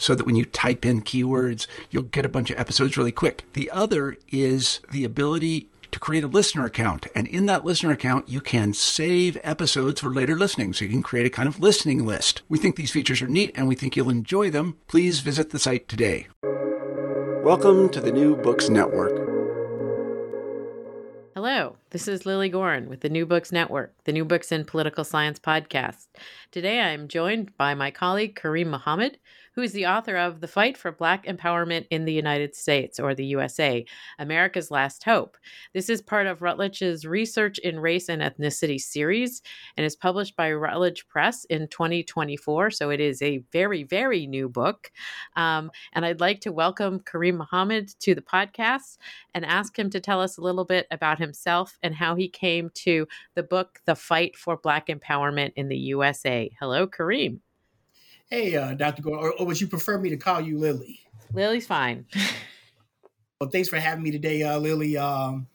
[0.00, 3.44] so that when you type in keywords, you'll get a bunch of episodes really quick.
[3.52, 7.06] The other is the ability to create a listener account.
[7.14, 10.72] And in that listener account, you can save episodes for later listening.
[10.72, 12.42] So you can create a kind of listening list.
[12.48, 14.78] We think these features are neat and we think you'll enjoy them.
[14.86, 16.28] Please visit the site today.
[17.42, 19.30] Welcome to the New Books Network.
[21.34, 25.04] Hello, this is Lilly Goren with the New Books Network, the New Books in Political
[25.04, 26.08] Science podcast.
[26.50, 29.16] Today I am joined by my colleague Kareem Muhammad,
[29.52, 33.14] who is the author of The Fight for Black Empowerment in the United States, or
[33.14, 33.84] the USA,
[34.18, 35.36] America's Last Hope.
[35.74, 39.42] This is part of Routledge's Research in Race and Ethnicity series
[39.76, 42.70] and is published by Routledge Press in 2024.
[42.70, 44.92] So it is a very, very new book.
[45.36, 48.98] Um, and I'd like to welcome Kareem Muhammad to the podcast
[49.34, 52.70] and ask him to tell us a little bit about himself and how he came
[52.74, 56.50] to the book, The Fight for Black Empowerment in the USA.
[56.60, 57.40] Hello, Kareem.
[58.32, 59.02] Hey, uh, Dr.
[59.02, 61.00] Gore, or, or, would you prefer me to call you Lily?
[61.32, 62.06] Lily's fine.
[63.40, 64.96] well, thanks for having me today, uh, Lilly.
[64.96, 65.48] Um,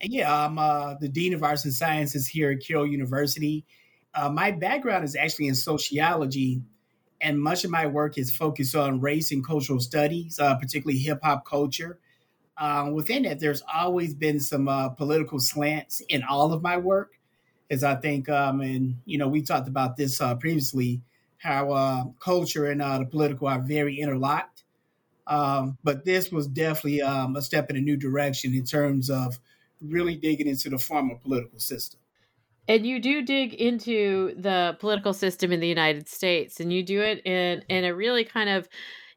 [0.00, 3.64] and yeah, I'm uh, the Dean of Arts and Sciences here at Carroll University.
[4.14, 6.62] Uh, my background is actually in sociology,
[7.20, 11.18] and much of my work is focused on race and cultural studies, uh, particularly hip
[11.24, 11.98] hop culture.
[12.56, 17.18] Uh, within that, there's always been some political slants in all of my work,
[17.72, 21.02] as I think, um, and you know, we talked about this previously
[21.40, 24.64] how uh, culture and uh, the political are very interlocked.
[25.26, 29.38] Um, but this was definitely um, a step in a new direction in terms of
[29.80, 32.00] really digging into the former political system.
[32.68, 37.00] And you do dig into the political system in the United States, and you do
[37.00, 38.68] it in in a really kind of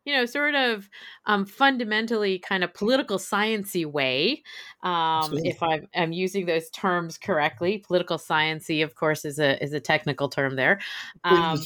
[0.06, 0.90] you know, sort of
[1.26, 4.44] um, fundamentally kind of political sciency way.
[4.82, 9.72] Um, if I'm, I'm, using those terms correctly, political sciency, of course, is a is
[9.72, 10.82] a technical term there.
[11.24, 11.58] Um,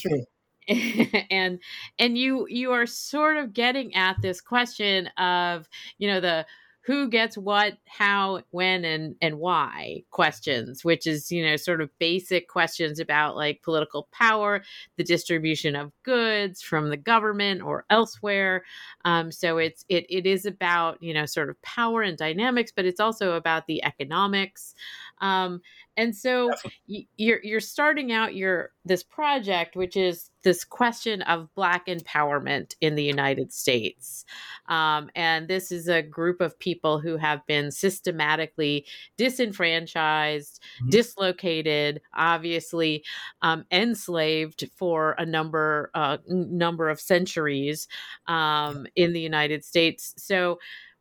[1.30, 1.58] and
[1.98, 5.68] and you you are sort of getting at this question of
[5.98, 6.46] you know the
[6.88, 11.90] who gets what how when and and why questions which is you know sort of
[11.98, 14.62] basic questions about like political power
[14.96, 18.64] the distribution of goods from the government or elsewhere.
[19.04, 22.86] Um, so it's it, it is about you know sort of power and dynamics but
[22.86, 24.74] it's also about the economics.
[25.20, 25.60] Um,
[25.98, 26.52] and so
[26.86, 32.94] you're you're starting out your this project, which is this question of Black empowerment in
[32.94, 34.24] the United States,
[34.68, 40.90] um, and this is a group of people who have been systematically disenfranchised, mm-hmm.
[40.90, 43.04] dislocated, obviously
[43.42, 47.86] um, enslaved for a number uh, number of centuries
[48.26, 50.14] um, in the United States.
[50.16, 50.58] So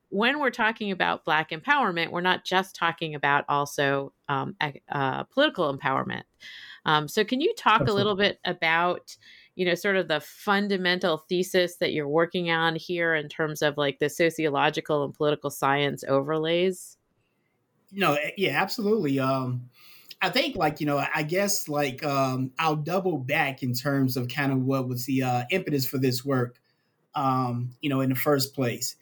[0.09, 4.55] when we're talking about Black empowerment, we're not just talking about also um,
[4.89, 6.23] uh, political empowerment.
[6.87, 7.91] Um, so, can you talk Absolutely.
[7.91, 9.15] a little bit about,
[9.55, 13.77] you know, sort of the fundamental thesis that you're working on here in terms of
[13.77, 16.97] like the sociological and political science overlays?
[17.91, 19.19] No, eh, yeah, absolutely.
[19.19, 19.69] Um,
[20.21, 24.27] I think, like, you know, I guess, like, um, I'll double back in terms of
[24.29, 26.59] kind of what was the uh, impetus for this work,
[27.13, 28.95] um, you know, in the first place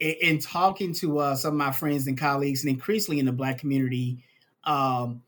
[0.00, 3.58] in talking to uh, some of my friends and colleagues, and increasingly in the Black
[3.58, 4.24] community,
[4.64, 5.22] um,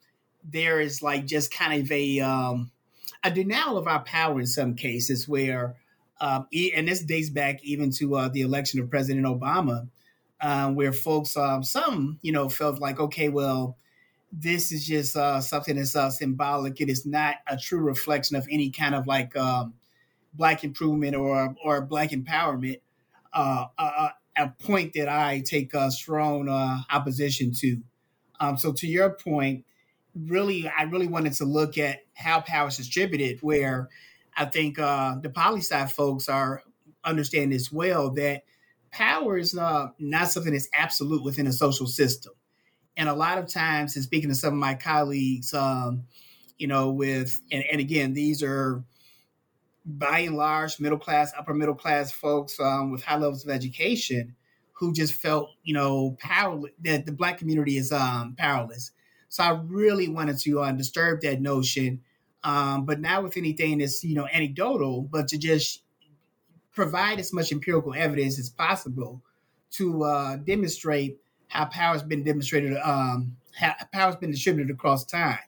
[0.45, 2.71] there is like just kind of a um,
[3.25, 5.77] a denial of our power in some cases, where
[6.21, 9.89] um, and this dates back even to uh, the election of President Obama,
[10.41, 13.77] uh, where folks, um, some you know, felt like, okay, well,
[14.33, 16.81] this is just uh, something that's uh, symbolic.
[16.81, 19.75] It is not a true reflection of any kind of like um,
[20.35, 22.81] black improvement or or black empowerment,
[23.35, 27.83] uh, a, a, point that I take a strong uh, opposition to.
[28.41, 29.65] Um, so to your point,
[30.15, 33.89] really, I really wanted to look at how power is distributed, where
[34.37, 36.63] I think uh, the poli sci folks are
[37.05, 38.45] understand as well that
[38.91, 42.33] power is uh, not something that's absolute within a social system.
[42.97, 46.05] And a lot of times, and speaking to some of my colleagues, um,
[46.59, 48.85] you know, with, and, and, again, these are
[49.85, 54.37] by and large middle class, upper middle class folks um, with high levels of education
[54.73, 58.91] who just felt, you know, powerless, that the Black community is um, powerless.
[59.33, 62.03] So I really wanted to uh, disturb that notion,
[62.45, 65.85] um, but not with anything that's, you know, anecdotal, but to just
[66.75, 69.23] provide as much empirical evidence as possible
[69.71, 71.17] to uh, demonstrate
[71.49, 75.39] how power has been demonstrated, um, how power has been distributed across time.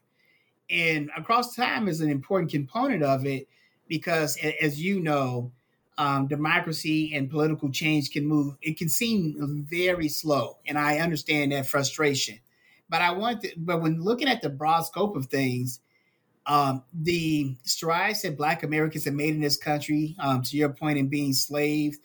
[0.70, 3.48] And across time is an important component of it
[3.86, 5.52] because, as you know,
[5.98, 8.56] um, democracy and political change can move.
[8.62, 12.38] It can seem very slow, and I understand that frustration.
[12.88, 15.80] But I want, to, but when looking at the broad scope of things,
[16.46, 20.98] um, the strides that Black Americans have made in this country, um, to your point
[20.98, 21.98] in being slaves,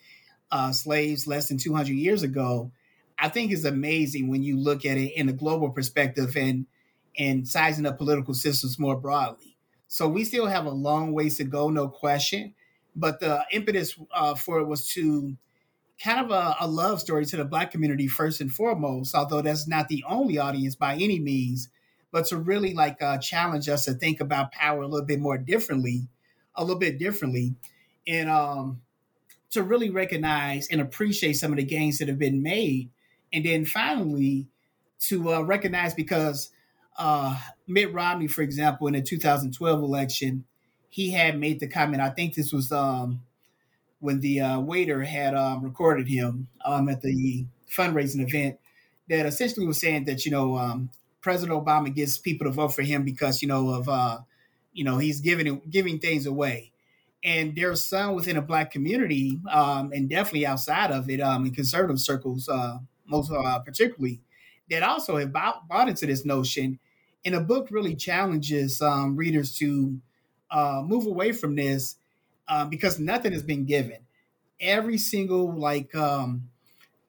[0.50, 2.70] uh, slaves less than 200 years ago,
[3.18, 6.66] I think is amazing when you look at it in a global perspective and
[7.18, 9.56] and sizing up political systems more broadly.
[9.88, 12.54] So we still have a long ways to go, no question.
[12.94, 15.36] But the impetus uh, for it was to
[16.02, 19.68] kind of a, a, love story to the Black community first and foremost, although that's
[19.68, 21.68] not the only audience by any means
[22.12, 25.38] but to really like uh, challenge us to think about power a little bit more
[25.38, 26.08] differently,
[26.54, 27.54] a little bit differently,
[28.06, 28.80] and um,
[29.50, 32.90] to really recognize and appreciate some of the gains that have been made,
[33.32, 34.48] and then finally
[34.98, 36.50] to uh, recognize because
[36.98, 40.44] uh, Mitt Romney, for example, in the 2012 election,
[40.88, 42.02] he had made the comment.
[42.02, 43.22] I think this was um,
[44.00, 48.58] when the uh, waiter had um, recorded him um, at the fundraising event
[49.08, 52.82] that essentially was saying that you know um, President Obama gets people to vote for
[52.82, 54.18] him because you know of uh,
[54.72, 56.72] you know he's giving giving things away,
[57.22, 61.52] and there's some within a black community, um, and definitely outside of it, um, in
[61.52, 64.20] conservative circles, uh, most uh, particularly,
[64.70, 66.78] that also have bought, bought into this notion.
[67.24, 70.00] And the book really challenges um, readers to
[70.50, 71.96] uh, move away from this
[72.50, 73.98] uh, because nothing has been given.
[74.60, 76.50] Every single like um,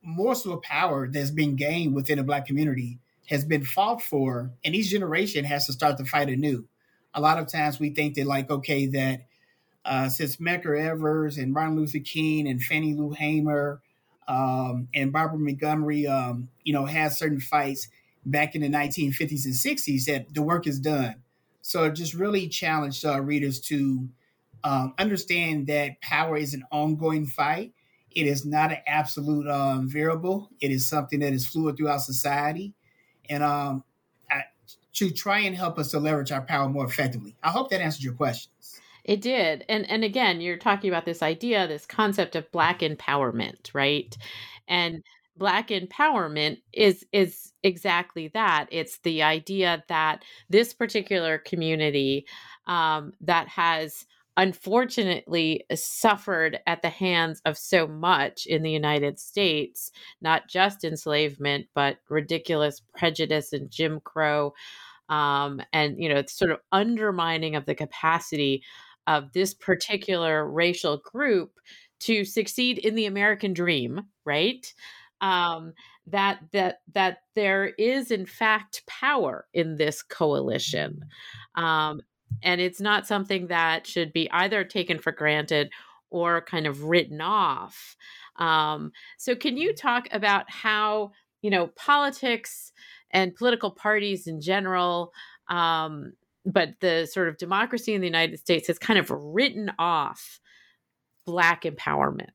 [0.04, 4.76] morsel of power that's been gained within a black community has been fought for, and
[4.76, 6.68] each generation has to start the fight anew.
[7.14, 9.26] A lot of times we think that, like, okay, that
[9.84, 13.82] uh, since Medgar Evers and Martin Luther King and Fannie Lou Hamer
[14.28, 17.88] um, and Barbara Montgomery, um, you know, had certain fights
[18.26, 21.16] back in the 1950s and 60s, that the work is done.
[21.64, 24.08] So it just really challenged uh, readers to
[24.64, 27.74] um, understand that power is an ongoing fight.
[28.12, 30.50] It is not an absolute um, variable.
[30.60, 32.74] It is something that is fluid throughout society
[33.30, 33.84] and um,
[34.94, 37.36] to try and help us to leverage our power more effectively.
[37.44, 38.80] I hope that answered your questions.
[39.04, 39.66] It did.
[39.68, 44.16] And and again, you're talking about this idea, this concept of black empowerment, right?
[44.68, 45.04] And
[45.38, 48.68] black empowerment is is exactly that.
[48.70, 52.28] It's the idea that this particular community
[52.68, 54.06] um, that has
[54.38, 61.68] unfortunately suffered at the hands of so much in the United States, not just enslavement,
[61.76, 64.54] but ridiculous prejudice and Jim Crow,
[65.10, 68.64] um, and you know, sort of undermining of the capacity
[69.08, 71.52] of this particular racial group
[72.00, 74.74] to succeed in the American dream, right?
[75.20, 75.74] Um,
[76.08, 81.06] that that that there is in fact power in this coalition,
[81.56, 82.02] um,
[82.44, 85.72] and it's not something that should be either taken for granted
[86.10, 87.96] or kind of written off.
[88.38, 91.12] Um, so, can you talk about how
[91.42, 92.72] you know politics
[93.12, 95.14] and political parties in general,
[95.50, 96.14] um,
[96.46, 100.40] but the sort of democracy in the United States has kind of written off
[101.26, 102.30] Black empowerment?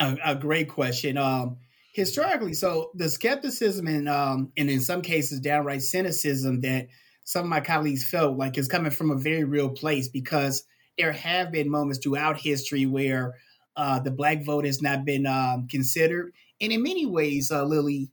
[0.00, 1.16] A, a great question.
[1.16, 1.58] Um,
[1.92, 6.88] historically, so the skepticism and um, and in some cases downright cynicism that
[7.24, 10.64] some of my colleagues felt like is coming from a very real place because
[10.98, 13.34] there have been moments throughout history where
[13.76, 16.32] uh, the black vote has not been um, considered.
[16.60, 18.10] And in many ways, uh, Lily,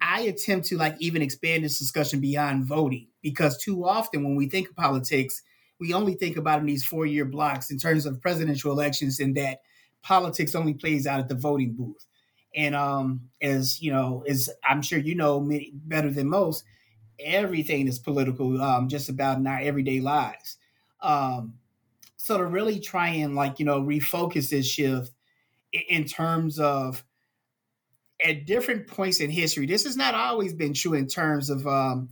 [0.00, 4.48] I attempt to like even expand this discussion beyond voting because too often when we
[4.48, 5.42] think of politics,
[5.78, 9.36] we only think about in these four year blocks in terms of presidential elections and
[9.36, 9.60] that
[10.02, 12.06] politics only plays out at the voting booth.
[12.54, 16.64] And um, as you know, as I'm sure you know better than most,
[17.24, 20.56] everything is political, um, just about in our everyday lives.
[21.00, 21.54] Um,
[22.16, 25.12] So to really try and like, you know, refocus this shift
[25.72, 27.02] in terms of
[28.22, 32.10] at different points in history, this has not always been true in terms of um,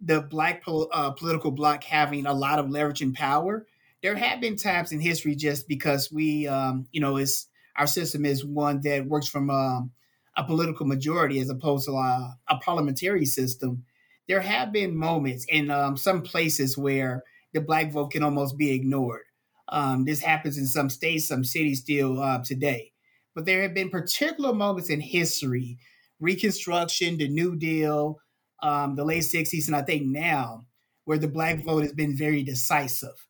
[0.00, 3.66] the black pol- uh, political bloc having a lot of leverage and power.
[4.02, 7.46] There have been times in history just because we, um, you know, is
[7.76, 9.92] our system is one that works from um,
[10.36, 13.84] a political majority as opposed to a, a, parliamentary system.
[14.28, 18.72] There have been moments in um, some places where the black vote can almost be
[18.72, 19.22] ignored.
[19.68, 22.92] Um, this happens in some states, some cities still uh, today.
[23.34, 25.78] But there have been particular moments in history,
[26.20, 28.18] Reconstruction, the New Deal,
[28.62, 30.66] um, the late 60s, and I think now,
[31.04, 33.26] where the black vote has been very decisive.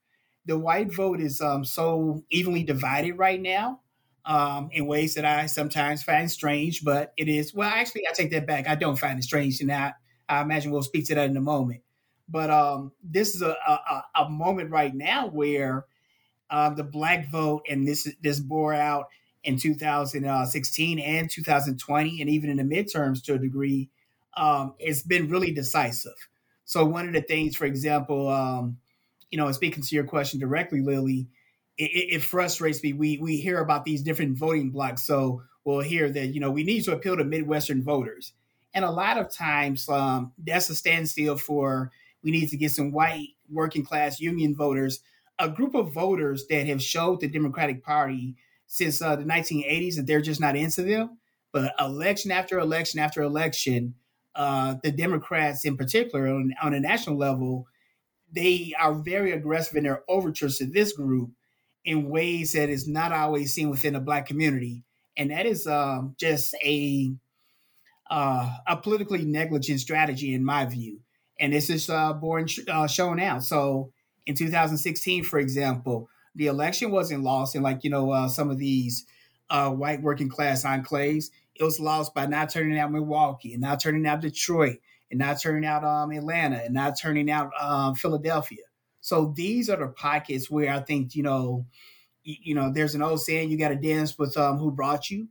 [0.47, 3.81] The white vote is um, so evenly divided right now
[4.27, 8.31] um, in ways that I sometimes find strange, but it is, well, actually, I take
[8.33, 8.69] that back.
[8.69, 9.61] I don't find it strange.
[9.61, 9.95] And I,
[10.29, 11.81] I imagine we'll speak to that in a moment.
[12.29, 15.87] But um, this is a, a, a moment right now where
[16.51, 19.09] uh, the black vote, and this this bore out
[19.45, 23.91] in 2016 and 2020, and even in the midterms to a degree,
[24.37, 26.17] um, it's been really decisive.
[26.65, 28.79] So one of the things, for example, um,
[29.31, 31.29] you know, speaking to your question directly, Lily,
[31.77, 32.93] it, it, frustrates me.
[32.93, 36.63] We we hear about these different voting blocks, so we'll hear that you know we
[36.63, 38.33] need to appeal to Midwestern voters,
[38.75, 42.91] and a lot of times um, that's a standstill for we need to get some
[42.91, 45.01] white working class union voters,
[45.39, 48.35] a group of voters that have showed the Democratic Party
[48.67, 51.19] since uh, the 1980s that they're just not into them.
[51.53, 53.95] But election after election after election,
[54.35, 57.69] uh, the Democrats in particular on, on a national level,
[58.33, 61.31] they are very aggressive in their overtures to this group
[61.85, 64.83] in ways that is not always seen within the black community.
[65.17, 67.15] And that is um, just a
[68.11, 71.01] uh, a politically negligent strategy, in my view
[71.41, 73.43] and this is uh, born uh, shown out.
[73.43, 73.93] So
[74.27, 78.59] in 2016, for example, the election wasn't lost in like you know uh, some of
[78.59, 79.07] these
[79.51, 81.31] uh, white working class enclaves.
[81.55, 84.79] It was lost by not turning out Milwaukee and not turning out Detroit
[85.11, 88.63] and not turning out um, Atlanta and not turning out um, Philadelphia.
[89.01, 91.67] So these are the pockets where I think you know,
[92.23, 95.11] you, you know, there's an old saying: you got to dance with um, who brought
[95.11, 95.29] you,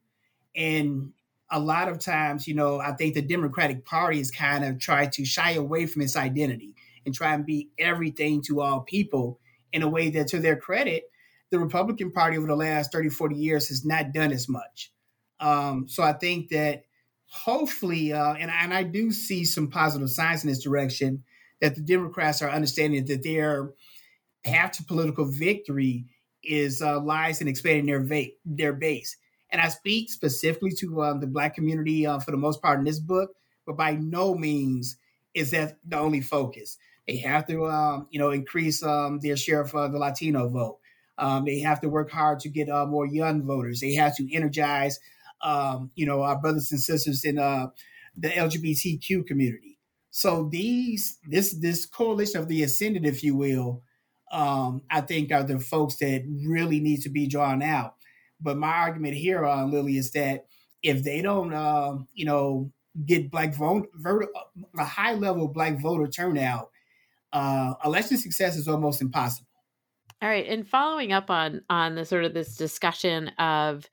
[0.55, 1.11] and
[1.53, 5.11] a lot of times, you know, I think the Democratic Party has kind of tried
[5.13, 6.73] to shy away from its identity
[7.05, 9.39] and try and be everything to all people
[9.71, 11.03] in a way that, to their credit,
[11.51, 14.91] the Republican Party over the last 30, 40 years has not done as much.
[15.39, 16.85] Um, so I think that
[17.27, 21.23] hopefully, uh, and, and I do see some positive signs in this direction,
[21.61, 23.73] that the Democrats are understanding that their
[24.43, 26.05] path to political victory
[26.43, 29.17] is uh, lies in expanding their, va- their base
[29.53, 32.85] and I speak specifically to um, the Black community uh, for the most part in
[32.85, 33.35] this book,
[33.67, 34.97] but by no means
[35.35, 36.77] is that the only focus.
[37.07, 40.79] They have to, um, you know, increase um, their share of uh, the Latino vote.
[41.19, 43.79] Um, they have to work hard to get uh, more young voters.
[43.79, 44.99] They have to energize,
[45.43, 47.67] um, you know, our brothers and sisters in uh,
[48.17, 49.77] the LGBTQ community.
[50.09, 53.83] So these, this, this coalition of the ascendant, if you will,
[54.31, 57.95] um, I think are the folks that really need to be drawn out.
[58.43, 60.45] But my argument here on Lily is that
[60.83, 62.71] if they don't, uh, you know,
[63.05, 64.25] get black vote, vote,
[64.77, 66.69] a high level black voter turnout,
[67.31, 69.47] uh, election success is almost impossible.
[70.21, 73.89] All right, and following up on on the sort of this discussion of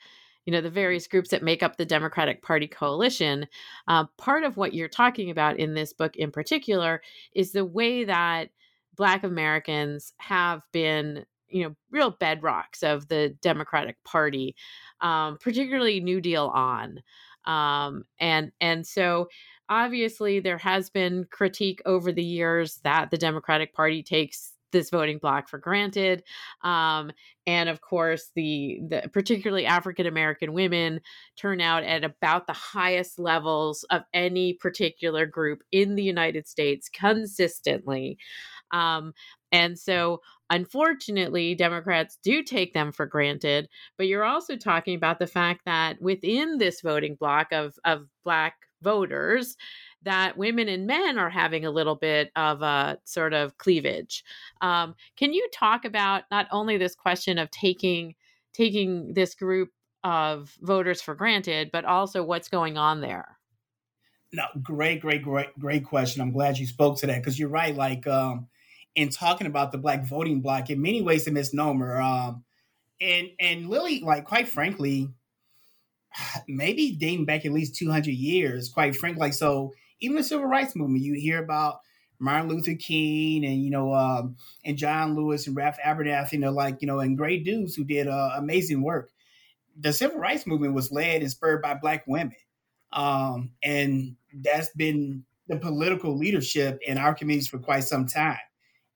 [0.46, 3.46] you know the various groups that make up the Democratic Party coalition,
[3.88, 7.02] uh, part of what you're talking about in this book in particular
[7.34, 8.50] is the way that
[8.96, 14.54] Black Americans have been you know real bedrocks of the Democratic Party,
[15.00, 17.02] um, particularly New Deal on,
[17.44, 19.28] um, and and so
[19.68, 25.18] obviously there has been critique over the years that the Democratic Party takes this voting
[25.18, 26.22] bloc for granted
[26.62, 27.10] um,
[27.46, 31.00] and of course the, the particularly african american women
[31.36, 36.88] turn out at about the highest levels of any particular group in the united states
[36.88, 38.18] consistently
[38.72, 39.12] um,
[39.52, 45.26] and so Unfortunately, Democrats do take them for granted, but you're also talking about the
[45.28, 49.56] fact that within this voting bloc of, of Black voters,
[50.02, 54.24] that women and men are having a little bit of a sort of cleavage.
[54.60, 58.14] Um, can you talk about not only this question of taking
[58.52, 59.70] taking this group
[60.02, 63.38] of voters for granted, but also what's going on there?
[64.32, 66.20] No, great, great, great, great question.
[66.20, 67.76] I'm glad you spoke to that because you're right.
[67.76, 68.48] Like, um,
[68.96, 72.00] in talking about the black voting bloc in many ways a misnomer.
[72.00, 72.44] Um,
[73.00, 75.08] and and Lily, like quite frankly,
[76.48, 79.20] maybe dating back at least 200 years, quite frankly.
[79.20, 81.80] Like, so even the civil rights movement, you hear about
[82.18, 86.52] Martin Luther King and you know um, and John Lewis and Ralph Abernathy, you know,
[86.52, 89.10] like you know, and great dudes who did uh, amazing work.
[89.78, 92.36] The civil rights movement was led and spurred by black women,
[92.92, 98.38] um, and that's been the political leadership in our communities for quite some time.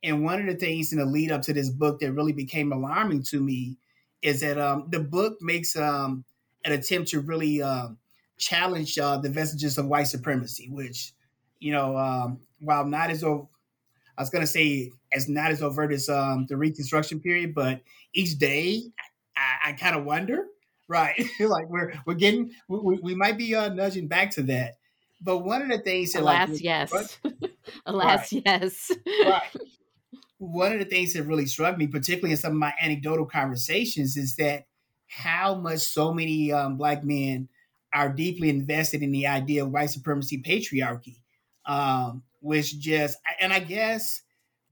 [0.04, 2.72] And one of the things in the lead up to this book that really became
[2.72, 3.78] alarming to me
[4.20, 6.24] is that um, the book makes um,
[6.64, 7.96] an attempt to really um,
[8.38, 11.14] challenge uh, the vestiges of white supremacy, which,
[11.58, 13.46] you know, um, while not as over,
[14.18, 17.80] I was going to say as not as overt as um, the Reconstruction period, but
[18.12, 18.82] each day
[19.36, 20.44] I, I kind of wonder,
[20.86, 21.18] right?
[21.40, 24.74] like we're we're getting we, we might be uh, nudging back to that.
[25.20, 27.18] But one of the things that, alas, like, yes,
[27.86, 28.42] alas, right.
[28.44, 28.92] yes,
[29.24, 29.42] right.
[30.46, 34.16] One of the things that really struck me, particularly in some of my anecdotal conversations,
[34.16, 34.66] is that
[35.08, 37.48] how much so many um, black men
[37.92, 41.20] are deeply invested in the idea of white supremacy patriarchy,
[41.64, 44.22] um, which just, and I guess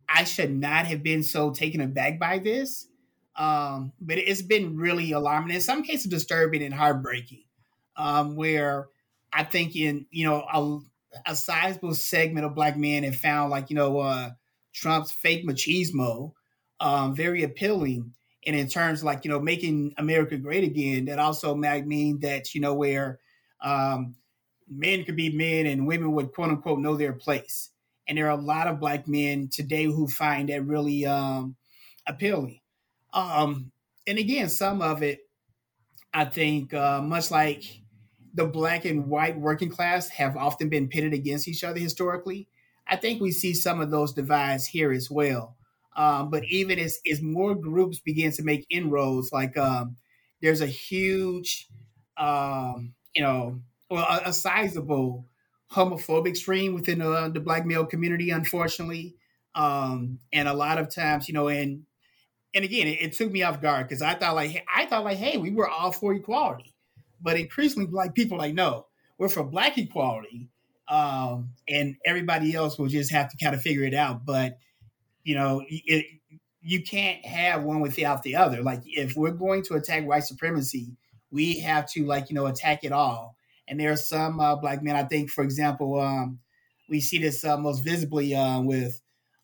[0.09, 2.87] I should not have been so taken aback by this,
[3.37, 7.45] um, but it's been really alarming, in some cases disturbing and heartbreaking,
[7.97, 8.88] um, where
[9.33, 13.71] I think in, you know, a, a sizable segment of black men have found like,
[13.71, 14.31] you know, uh,
[14.73, 16.33] Trump's fake machismo
[16.81, 18.12] um, very appealing
[18.47, 22.55] and in terms like you know making America great again, that also might mean that
[22.55, 23.21] you know where
[23.61, 24.17] um,
[24.69, 27.71] men could be men and women would quote unquote know their place.
[28.09, 31.57] And there are a lot of black men today who find that really um,
[32.07, 32.61] appealing.
[33.12, 33.71] Um,
[34.07, 35.21] and again, some of it,
[36.12, 37.62] I think, uh, much like
[38.35, 42.49] the black and white working class have often been pitted against each other historically.
[42.93, 45.57] I think we see some of those divides here as well.
[45.97, 49.97] Um, but even as, as more groups begin to make inroads, like um,
[50.43, 51.69] there's a huge,
[52.19, 55.25] um, you know, well, a, a, sizable
[55.73, 59.15] homophobic stream within uh, the black male community, unfortunately.
[59.55, 61.85] Um, and a lot of times, you know, and
[62.55, 65.17] and again, it, it took me off guard because I thought like I thought like,
[65.17, 66.75] hey, we were all for equality,
[67.23, 70.50] but increasingly, like people like, no, we're for black equality,
[70.88, 74.25] um, and everybody else will just have to kind of figure it out.
[74.25, 74.58] But
[75.25, 76.06] you know, it,
[76.60, 78.62] you can't have one without the other.
[78.62, 80.97] Like if we're going to attack white supremacy,
[81.30, 83.36] we have to like you know attack it all.
[83.68, 84.97] And there are some uh, black men.
[84.97, 86.40] I think, for example, um,
[86.88, 89.00] we see this uh, most visibly uh, with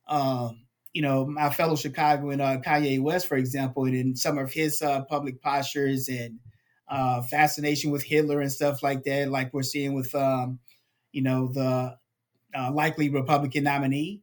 [0.07, 0.61] um,
[0.93, 4.83] you know my fellow Chicagoan uh, Kanye West, for example, and in some of his
[4.83, 6.39] uh, public postures and
[6.89, 10.59] uh, fascination with Hitler and stuff like that, like we're seeing with um,
[11.13, 11.99] you know the
[12.73, 14.23] likely Republican nominee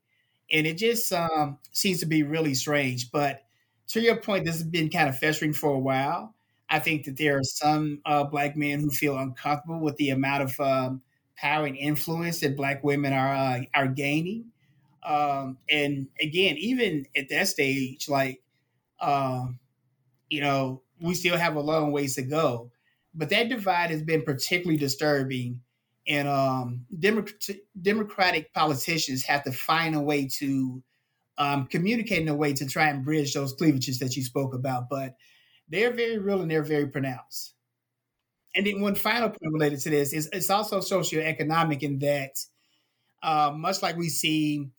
[0.52, 3.12] and it just um, seems to be really strange.
[3.12, 3.44] But
[3.88, 6.36] to your point, this has been kind of festering for a while.
[6.70, 10.44] I think that there are some uh, black men who feel uncomfortable with the amount
[10.44, 11.02] of um,
[11.36, 14.46] power and influence that black women are uh, are gaining.
[15.04, 18.42] Um, and again, even at that stage, like
[19.00, 19.60] um,
[20.30, 22.72] you know, we still have a long ways to go.
[23.14, 25.62] But that divide has been particularly disturbing
[26.08, 30.84] and um, Democrat- Democratic politicians have to find a way to
[31.38, 34.90] um, communicate in a way to try and bridge those cleavages that you spoke about.
[34.90, 35.16] But
[35.68, 37.54] they're very real and they're very pronounced.
[38.56, 42.32] And then one final point related to this is it's also socioeconomic in that,
[43.22, 44.70] uh, much like we see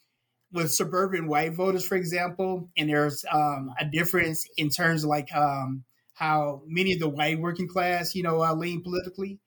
[0.53, 5.35] with suburban white voters, for example, and there's um, a difference in terms of like
[5.35, 5.85] um,
[6.15, 9.39] how many of the white working class, you know, uh, lean politically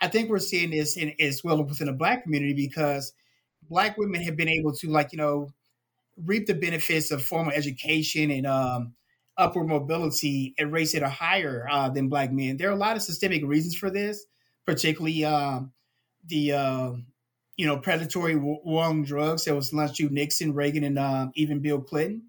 [0.00, 3.12] I think we're seeing this in, as well within the black community because
[3.68, 5.50] black women have been able to like, you know,
[6.24, 8.94] reap the benefits of formal education and um,
[9.36, 12.56] upward mobility at rates that are higher uh, than black men.
[12.56, 14.26] There are a lot of systemic reasons for this,
[14.66, 15.72] particularly um,
[16.26, 16.92] the uh,
[17.56, 21.60] you know predatory war on drugs that was launched through Nixon, Reagan, and um, even
[21.60, 22.22] Bill Clinton.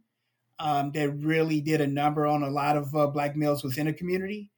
[0.60, 4.49] That really did a number on a lot of uh, black males within a community.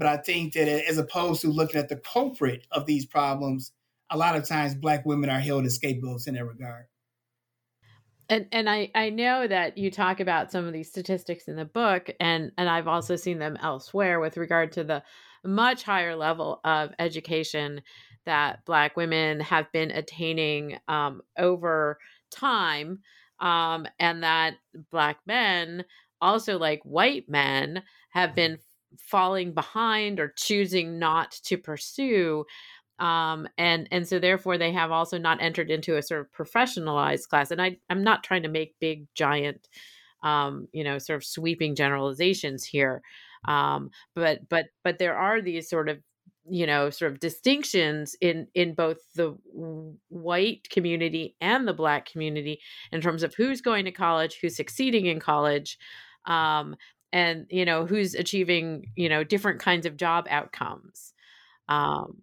[0.00, 3.72] But I think that as opposed to looking at the culprit of these problems,
[4.08, 6.86] a lot of times black women are held as scapegoats in that regard.
[8.30, 11.66] And and I I know that you talk about some of these statistics in the
[11.66, 15.02] book, and and I've also seen them elsewhere with regard to the
[15.44, 17.82] much higher level of education
[18.24, 21.98] that Black women have been attaining um, over
[22.30, 23.00] time,
[23.38, 24.54] um, and that
[24.90, 25.84] Black men,
[26.22, 27.82] also like white men,
[28.12, 28.58] have been
[28.98, 32.44] falling behind or choosing not to pursue
[32.98, 37.28] um, and and so therefore they have also not entered into a sort of professionalized
[37.28, 39.68] class and I, i'm not trying to make big giant
[40.22, 43.02] um, you know sort of sweeping generalizations here
[43.46, 45.98] um, but but but there are these sort of
[46.48, 49.36] you know sort of distinctions in in both the
[50.08, 52.60] white community and the black community
[52.92, 55.78] in terms of who's going to college who's succeeding in college
[56.26, 56.76] um,
[57.12, 61.12] and you know who's achieving you know different kinds of job outcomes
[61.68, 62.22] um,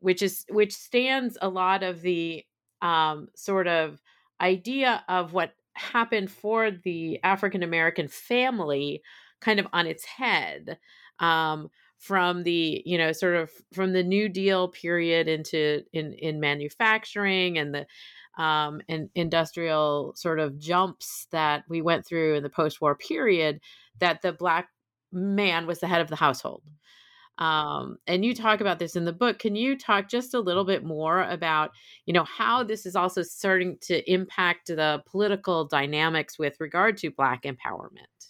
[0.00, 2.44] which is which stands a lot of the
[2.82, 4.00] um, sort of
[4.40, 9.02] idea of what happened for the African American family
[9.40, 10.78] kind of on its head
[11.20, 16.40] um, from the you know sort of from the New Deal period into in in
[16.40, 17.86] manufacturing and the
[18.38, 23.60] um, and industrial sort of jumps that we went through in the post-war period
[23.98, 24.68] that the black
[25.12, 26.62] man was the head of the household.
[27.38, 29.38] Um, and you talk about this in the book.
[29.38, 31.70] Can you talk just a little bit more about
[32.04, 37.10] you know how this is also starting to impact the political dynamics with regard to
[37.10, 38.28] black empowerment?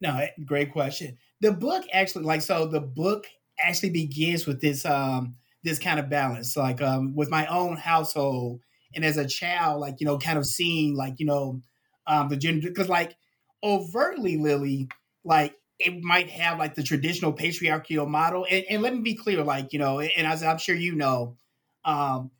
[0.00, 1.16] No eh, great question.
[1.40, 3.26] The book actually like so the book
[3.64, 8.60] actually begins with this um this kind of balance like um with my own household
[8.94, 11.60] and as a child like you know kind of seeing like you know
[12.06, 13.16] um the gender because like
[13.62, 14.88] overtly lily
[15.24, 18.46] like it might have like the traditional patriarchal model.
[18.48, 21.36] And, and let me be clear, like, you know, and as I'm sure you know,
[21.84, 22.30] um,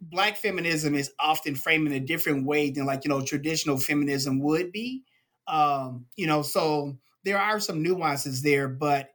[0.00, 4.40] black feminism is often framed in a different way than like, you know, traditional feminism
[4.40, 5.02] would be.
[5.46, 9.10] Um, you know, so there are some nuances there, but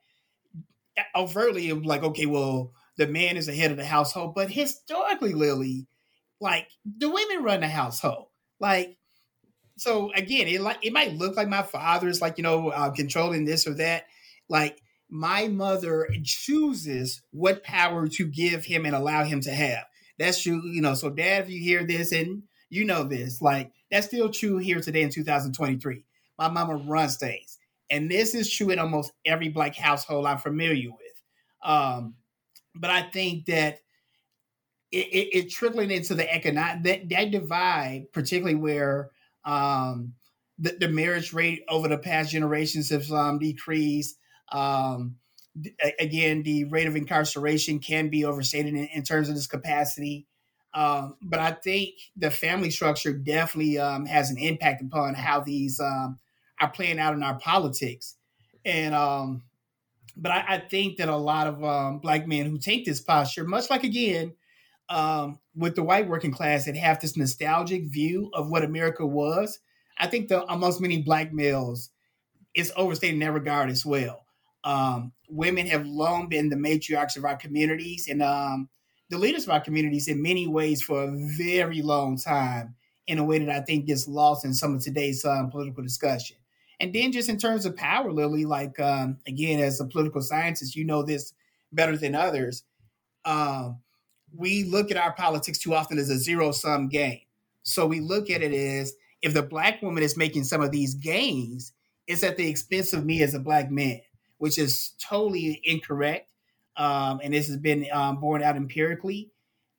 [1.16, 5.88] overtly like, okay, well, the man is the head of the household, but historically, Lily,
[6.40, 8.28] like the women run the household.
[8.60, 8.98] Like
[9.78, 12.92] so again, it like it might look like my father is like you know uh,
[12.92, 14.06] controlling this or that.
[14.50, 19.86] Like my mother chooses what power to give him and allow him to have.
[20.20, 20.96] That's true, you know.
[20.96, 24.82] So, Dad, if you hear this and you know this, like that's still true here
[24.82, 26.04] today in 2023.
[26.40, 27.58] My mama runs things,
[27.90, 31.22] and this is true in almost every black household I'm familiar with.
[31.64, 32.16] Um,
[32.76, 33.80] but I think that
[34.92, 39.12] it, it, it trickling into the economic that that divide, particularly where
[39.46, 40.14] um,
[40.60, 44.18] the, the, marriage rate over the past generations has um, decreased.
[44.52, 45.16] Um,
[46.00, 50.28] again, the rate of incarceration can be overstated in, in terms of this capacity.
[50.74, 55.80] Um, but I think the family structure definitely um, has an impact upon how these
[55.80, 56.20] um,
[56.62, 58.16] are playing out in our politics.
[58.66, 59.44] And um,
[60.16, 63.46] but I, I, think that a lot of um, black men who take this posture,
[63.46, 64.34] much like again
[64.90, 69.60] um, with the white working class that have this nostalgic view of what America was.
[70.00, 71.90] I think the amongst many black males,
[72.54, 74.26] it's overstated in that regard as well.
[74.64, 78.70] Um, women have long been the matriarchs of our communities and um,
[79.10, 82.76] the leaders of our communities in many ways for a very long time
[83.08, 86.38] in a way that I think gets lost in some of today's um, political discussion.
[86.80, 90.76] And then just in terms of power, Lily, like um, again, as a political scientist,
[90.76, 91.34] you know this
[91.72, 92.64] better than others.
[93.26, 93.80] Um,
[94.36, 97.22] we look at our politics too often as a zero sum game.
[97.64, 100.94] So we look at it as if the black woman is making some of these
[100.94, 101.74] gains,
[102.08, 104.02] it's at the expense of me as a black man,
[104.38, 106.30] which is totally incorrect.
[106.78, 109.32] Um, and this has been um, borne out empirically.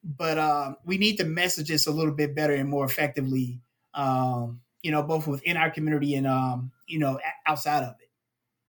[0.04, 3.60] But um, we need to message this a little bit better and more effectively,
[3.94, 8.07] um, you know, both within our community and, um, you know, outside of it.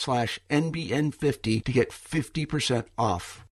[0.00, 3.46] slash NBN50 to get 50% off.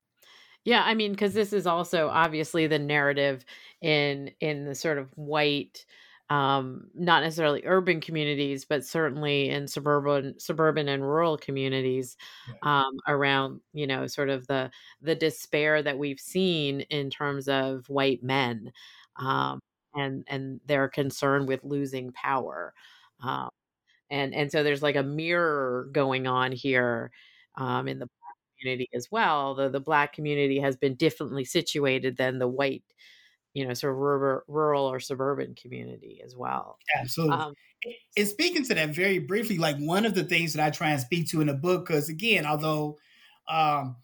[0.68, 3.46] Yeah, I mean, because this is also obviously the narrative
[3.82, 5.86] in in the sort of white,
[6.30, 12.18] um, not necessarily urban communities, but certainly in suburban suburban and rural communities,
[12.64, 14.70] um, around you know sort of the
[15.02, 18.74] the despair that we've seen in terms of white men,
[19.16, 19.62] um,
[19.96, 22.74] and and their concern with losing power.
[23.24, 23.50] Um,
[24.10, 27.12] and and so there's like a mirror going on here
[27.56, 28.08] um, in the
[28.60, 32.84] community as well, although the black community has been differently situated than the white,
[33.54, 36.78] you know, sort of rural, rural or suburban community as well.
[37.00, 37.36] Absolutely.
[37.36, 37.54] Um,
[38.18, 41.02] and speaking to that very briefly, like one of the things that I try and
[41.02, 42.98] speak to in the book, because again, although
[43.48, 43.96] um,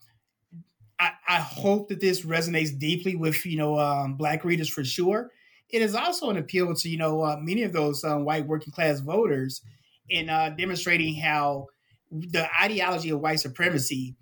[0.99, 5.31] I, I, hope that this resonates deeply with you know um, black readers for sure.
[5.69, 8.71] It is also an appeal to you know uh, many of those um, white working
[8.71, 9.61] class voters
[10.09, 11.67] in uh, demonstrating how
[12.11, 14.15] the ideology of white supremacy,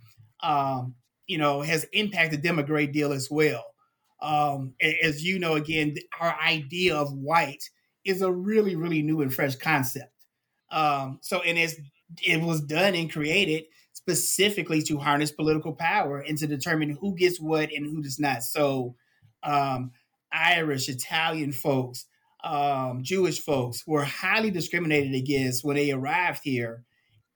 [0.44, 0.96] um,
[1.28, 3.66] you know, has impacted them a great deal as well.
[4.22, 7.64] Um, as you know, again, our idea of white
[8.06, 10.14] is a really, really new and fresh concept.
[10.72, 11.76] Um, so, and it's
[12.22, 13.64] it was done and created
[13.94, 18.44] specifically to harness political power and to determine who gets what and who does not.
[18.44, 18.96] So,
[19.44, 19.92] um,
[20.32, 22.06] Irish, Italian folks,
[22.44, 26.84] um, Jewish folks were highly discriminated against when they arrived here,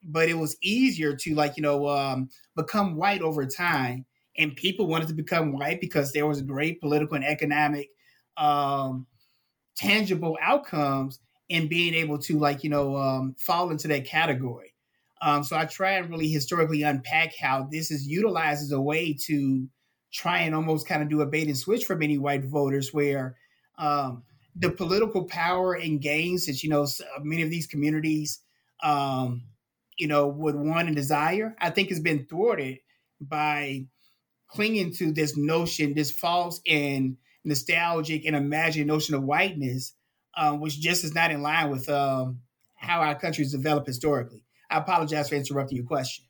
[0.04, 4.06] but it was easier to like you know um, become white over time,
[4.38, 7.90] and people wanted to become white because there was great political and economic
[8.38, 9.06] um,
[9.76, 14.74] tangible outcomes in being able to like you know um, fall into that category.
[15.22, 19.14] Um, so I try and really historically unpack how this is utilized as a way
[19.26, 19.68] to
[20.12, 23.36] try and almost kind of do a bait and switch for many white voters, where
[23.78, 24.24] um,
[24.56, 26.88] the political power and gains that you know
[27.22, 28.40] many of these communities,
[28.84, 29.44] um,
[29.98, 32.80] you know, would want and desire, I think has been thwarted
[33.20, 33.86] by
[34.48, 39.94] clinging to this notion, this false and nostalgic and imagined notion of whiteness,
[40.38, 42.42] um, which just is not in line with um,
[42.76, 44.44] how our country's developed historically.
[44.70, 46.26] I apologize for interrupting your question.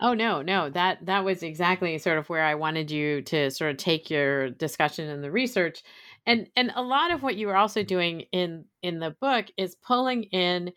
[0.00, 3.70] Oh no, no, that that was exactly sort of where I wanted you to sort
[3.70, 5.82] of take your discussion and the research.
[6.26, 9.76] And and a lot of what you were also doing in in the book is
[9.76, 10.72] pulling in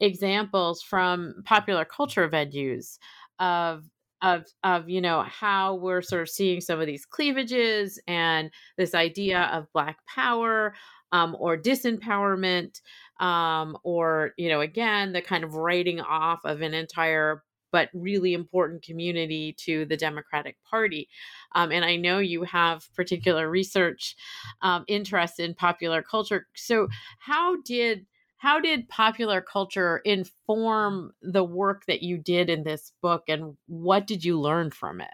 [0.00, 2.98] examples from popular culture venues
[3.38, 3.84] of
[4.22, 8.94] of of you know how we're sort of seeing some of these cleavages and this
[8.94, 10.74] idea of black power
[11.12, 12.80] um, or disempowerment
[13.20, 17.42] um, or you know again the kind of writing off of an entire
[17.74, 21.08] but really important community to the Democratic Party.
[21.56, 24.14] Um, and I know you have particular research
[24.62, 26.46] um, interest in popular culture.
[26.54, 26.86] So
[27.18, 28.06] how did
[28.36, 34.06] how did popular culture inform the work that you did in this book, and what
[34.06, 35.08] did you learn from it?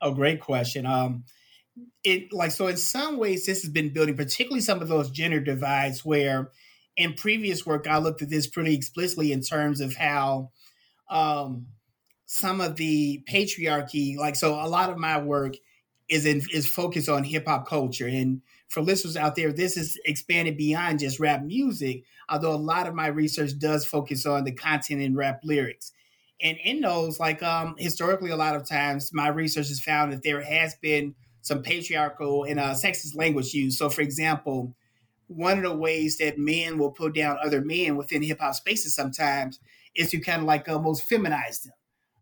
[0.00, 0.86] Oh, great question.
[0.86, 1.24] Um,
[2.02, 5.40] it like so in some ways this has been building particularly some of those gender
[5.40, 6.50] divides where
[6.96, 10.52] in previous work i looked at this pretty explicitly in terms of how
[11.10, 11.66] um,
[12.34, 15.54] some of the patriarchy like so a lot of my work
[16.08, 20.56] is in is focused on hip-hop culture and for listeners out there this is expanded
[20.56, 25.00] beyond just rap music although a lot of my research does focus on the content
[25.00, 25.92] in rap lyrics
[26.42, 30.24] and in those like um historically a lot of times my research has found that
[30.24, 33.76] there has been some patriarchal and uh, sexist language used.
[33.76, 34.74] So, for example,
[35.26, 38.94] one of the ways that men will put down other men within hip hop spaces
[38.94, 39.60] sometimes
[39.94, 41.74] is to kind of like almost feminize them.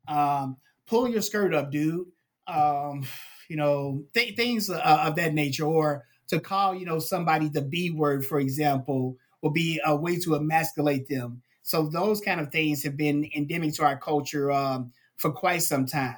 [0.09, 2.07] Um, pull your skirt up, dude.
[2.47, 3.07] Um,
[3.49, 5.65] you know, th- things uh, of that nature.
[5.65, 10.19] Or to call, you know, somebody the B word, for example, will be a way
[10.21, 11.43] to emasculate them.
[11.63, 15.87] So those kind of things have been endemic to our culture um, for quite some
[15.87, 16.17] time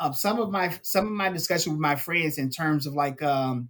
[0.00, 3.22] um, some of my some of my discussion with my friends in terms of like
[3.22, 3.68] um,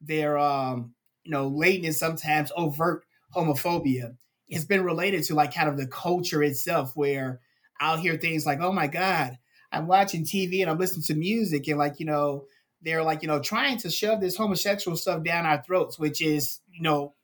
[0.00, 0.94] their um,
[1.24, 4.16] you know latent and sometimes overt homophobia
[4.52, 7.40] has been related to like kind of the culture itself where
[7.80, 9.38] I'll hear things like, "Oh my God,
[9.72, 12.46] I'm watching TV and I'm listening to music," and like you know
[12.82, 16.60] they're like you know trying to shove this homosexual stuff down our throats, which is
[16.70, 17.14] you know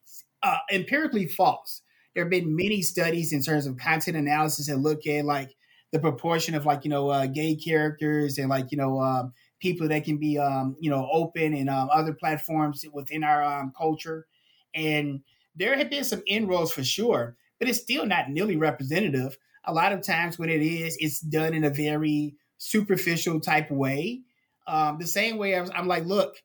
[0.43, 1.83] uh, empirically false.
[2.15, 5.55] There have been many studies in terms of content analysis that look at like
[5.93, 9.89] the proportion of like you know uh, gay characters and like you know um, people
[9.89, 14.27] that can be um, you know open and um, other platforms within our um, culture,
[14.75, 15.21] and
[15.55, 19.39] there have been some inroads for sure, but it's still not nearly representative.
[19.67, 24.23] A lot of times when it is, it's done in a very superficial type way.
[24.67, 26.37] Um, the same way I I'm like, look,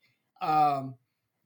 [0.41, 0.95] um,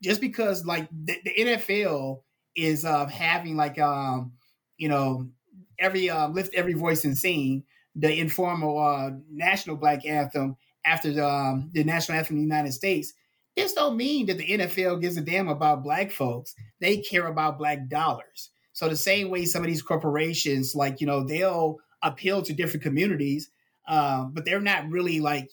[0.01, 2.21] just because like the, the NFL
[2.55, 4.33] is uh, having like um,
[4.77, 5.27] you know
[5.79, 7.63] every uh, lift every voice and sing
[7.95, 12.73] the informal uh, national black anthem after the, um, the national anthem of the United
[12.73, 13.13] States,
[13.55, 16.53] this don't mean that the NFL gives a damn about black folks.
[16.81, 18.51] They care about black dollars.
[18.75, 22.83] So the same way some of these corporations, like you know, they'll appeal to different
[22.83, 23.49] communities,
[23.87, 25.49] um, but they're not really like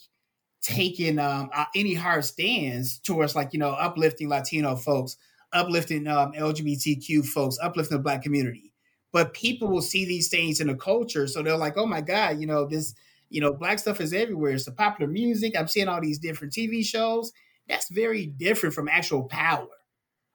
[0.62, 5.16] taking um, any hard stands towards like you know uplifting Latino folks,
[5.54, 8.72] uplifting um, LGBTQ folks, uplifting the black community
[9.12, 11.26] but people will see these things in the culture.
[11.26, 12.94] So they're like, oh my God, you know, this,
[13.28, 14.52] You know, black stuff is everywhere.
[14.52, 15.56] It's the popular music.
[15.56, 17.32] I'm seeing all these different TV shows.
[17.68, 19.68] That's very different from actual power.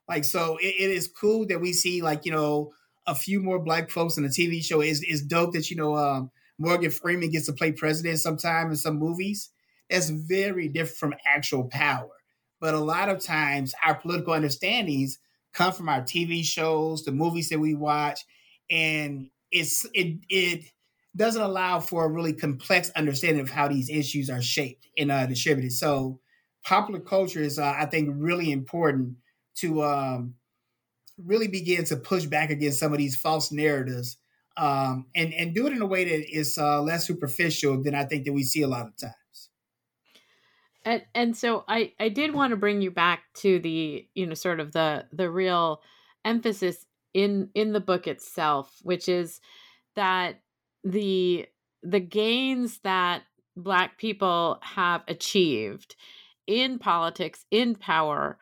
[0.08, 2.74] Like, so it, it is cool that we see like you know
[3.06, 4.82] a few more black folks in the TV show.
[4.82, 8.76] Is is dope that you know um, Morgan Freeman gets to play president sometime in
[8.76, 9.50] some movies.
[9.90, 12.10] That's very different from actual power.
[12.60, 15.20] But a lot of times, our political understandings
[15.54, 18.22] come from our TV shows, the movies that we watch,
[18.70, 20.66] and it's it it
[21.16, 25.26] doesn't allow for a really complex understanding of how these issues are shaped and uh,
[25.26, 25.72] distributed.
[25.72, 26.20] So,
[26.64, 29.16] popular culture is, uh, I think, really important
[29.58, 30.36] to um,
[31.18, 34.18] really begin to push back against some of these false narratives
[34.58, 38.06] um, and and do it in a way that is uh, less superficial than I
[38.06, 39.50] think that we see a lot of times.
[40.84, 44.34] And and so I I did want to bring you back to the you know
[44.34, 45.82] sort of the the real
[46.26, 49.40] emphasis in in the book itself, which is
[49.96, 50.42] that
[50.84, 51.48] the
[51.84, 53.24] the gains that
[53.56, 55.96] black people have achieved
[56.46, 58.38] in politics in power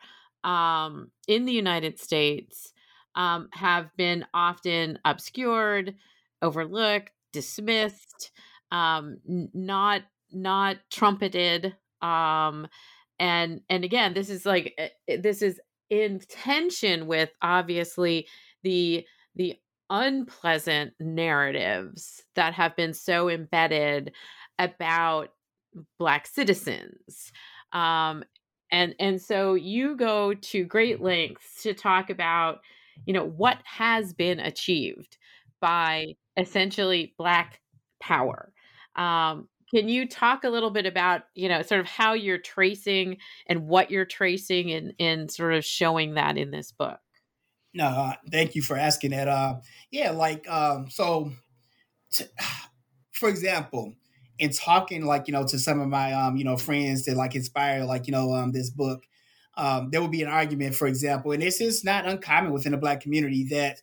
[0.46, 2.72] um, in the united states
[3.16, 5.94] um, have been often obscured,
[6.42, 8.30] overlooked, dismissed,
[8.70, 11.74] um, not not trumpeted.
[12.02, 12.68] Um,
[13.18, 18.28] and and again, this is like eh, eh, this is in tension with obviously
[18.62, 19.56] the the
[19.88, 24.12] unpleasant narratives that have been so embedded
[24.58, 25.28] about
[25.98, 27.30] black citizens
[27.72, 28.24] um,
[28.70, 32.60] and and so you go to great lengths to talk about
[33.04, 35.16] you know what has been achieved
[35.60, 37.60] by essentially black
[38.00, 38.52] power.
[38.94, 43.18] Um, can you talk a little bit about you know sort of how you're tracing
[43.46, 47.00] and what you're tracing and in sort of showing that in this book?
[47.74, 49.56] No uh, thank you for asking that uh,
[49.90, 51.32] yeah like um, so
[52.12, 52.24] t-
[53.12, 53.94] for example
[54.38, 57.34] in talking like you know to some of my um, you know friends that like
[57.34, 59.06] inspire like you know um, this book
[59.56, 62.78] um, there will be an argument, for example, and this is not uncommon within the
[62.78, 63.80] black community that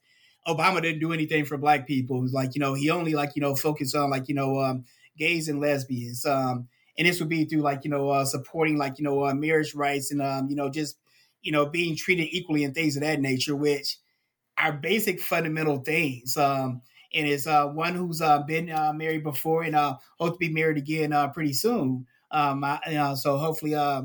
[0.47, 2.25] Obama didn't do anything for black people.
[2.31, 4.85] Like, you know, he only like, you know, focused on like, you know, um,
[5.17, 6.25] gays and lesbians.
[6.25, 9.33] Um, and this would be through like, you know, uh, supporting like, you know, uh,
[9.33, 10.97] marriage rights and, um, you know, just,
[11.41, 13.97] you know, being treated equally and things of that nature, which
[14.57, 16.37] are basic fundamental things.
[16.37, 16.81] Um,
[17.13, 20.49] and it's uh, one who's uh, been uh, married before and uh, hope to be
[20.49, 22.07] married again uh, pretty soon.
[22.31, 24.03] Um, I, you know, so hopefully, uh,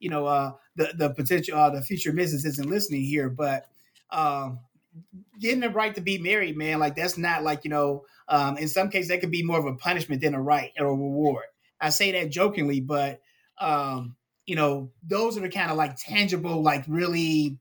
[0.00, 3.66] you know, uh, the the potential uh, the future missus isn't listening here, but
[4.10, 4.60] um,
[5.40, 8.04] getting the right to be married, man, like that's not like you know.
[8.30, 10.86] Um, in some cases, that could be more of a punishment than a right or
[10.86, 11.46] a reward.
[11.80, 13.22] I say that jokingly, but
[13.58, 17.58] um, you know, those are the kind of like tangible, like really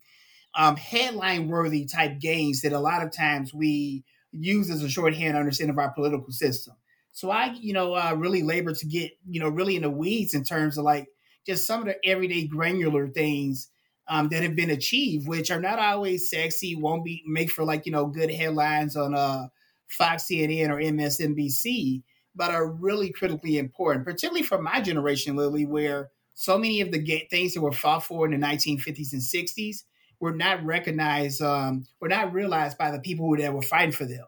[0.56, 4.04] um, headline worthy type gains that a lot of times we
[4.40, 6.76] use as a shorthand understanding of our political system.
[7.12, 10.34] So I, you know, uh, really labor to get, you know, really in the weeds
[10.34, 11.08] in terms of like
[11.46, 13.70] just some of the everyday granular things
[14.08, 17.86] um, that have been achieved, which are not always sexy, won't be make for like
[17.86, 19.48] you know good headlines on uh,
[19.88, 22.04] Fox, CNN, or MSNBC,
[22.36, 27.00] but are really critically important, particularly for my generation, Lilly, where so many of the
[27.00, 29.84] ga- things that were fought for in the 1950s and 60s
[30.20, 34.26] were not recognized, um, were not realized by the people that were fighting for them.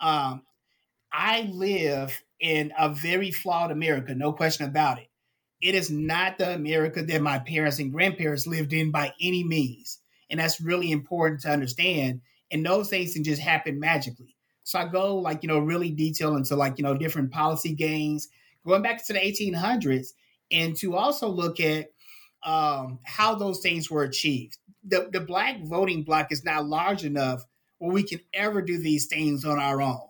[0.00, 0.42] Um,
[1.12, 5.08] I live in a very flawed America, no question about it.
[5.60, 9.98] It is not the America that my parents and grandparents lived in by any means.
[10.28, 12.20] And that's really important to understand.
[12.50, 14.36] And those things can just happen magically.
[14.64, 18.28] So I go like, you know, really detail into like, you know, different policy gains,
[18.66, 20.08] going back to the 1800s,
[20.50, 21.86] and to also look at
[22.42, 24.58] um, how those things were achieved.
[24.86, 27.44] The, the black voting bloc is not large enough
[27.78, 30.08] where we can ever do these things on our own.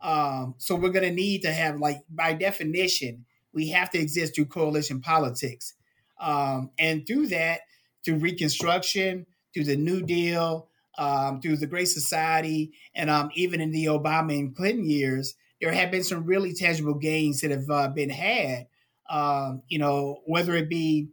[0.00, 4.34] Um, so we're going to need to have, like, by definition, we have to exist
[4.34, 5.74] through coalition politics.
[6.20, 7.60] Um, and through that,
[8.04, 13.70] through Reconstruction, through the New Deal, um, through the Great Society, and um, even in
[13.70, 17.88] the Obama and Clinton years, there have been some really tangible gains that have uh,
[17.88, 18.66] been had.
[19.08, 21.08] Um, you know, whether it be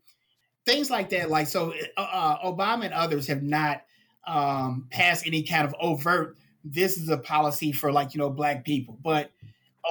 [0.65, 3.83] things like that, like so, uh, uh Obama and others have not
[4.25, 6.37] um, passed any kind of overt.
[6.63, 9.31] This is a policy for like you know black people, but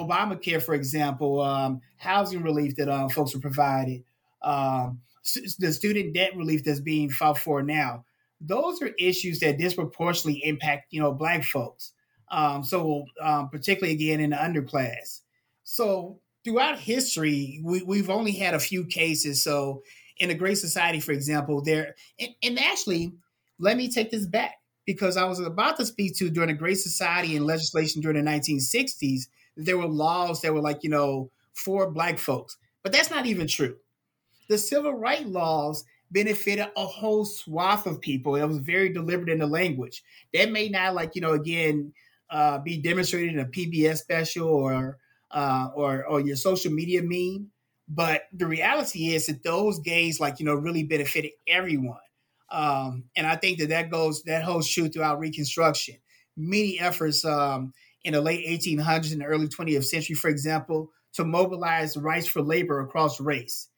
[0.00, 4.02] Obamacare, for example, um, housing relief that um, folks are provided,
[4.42, 5.00] um,
[5.58, 8.04] the student debt relief that's being fought for now.
[8.40, 11.92] Those are issues that disproportionately impact, you know, Black folks.
[12.30, 13.04] Um, so,
[13.50, 15.20] particularly again in the underclass.
[15.64, 19.42] So, throughout history, we, we've only had a few cases.
[19.44, 19.82] So,
[20.18, 23.12] in a Great Society, for example, there, and, and actually,
[23.58, 24.54] let me take this back
[24.86, 28.30] because I was about to speak to during the Great Society and legislation during the
[28.30, 32.56] 1960s there were laws that were like, you know, for black folks.
[32.82, 33.76] But that's not even true.
[34.48, 38.36] The civil rights laws benefited a whole swath of people.
[38.36, 40.02] It was very deliberate in the language.
[40.34, 41.92] That may not, like, you know, again,
[42.30, 44.98] uh, be demonstrated in a PBS special or
[45.30, 47.50] uh, or or your social media meme.
[47.94, 51.98] But the reality is that those gains, like you know, really benefited everyone.
[52.50, 55.96] Um, and I think that that goes that holds true throughout Reconstruction.
[56.34, 61.94] Many efforts um, in the late 1800s and early 20th century, for example, to mobilize
[61.98, 63.68] rights for labor across race.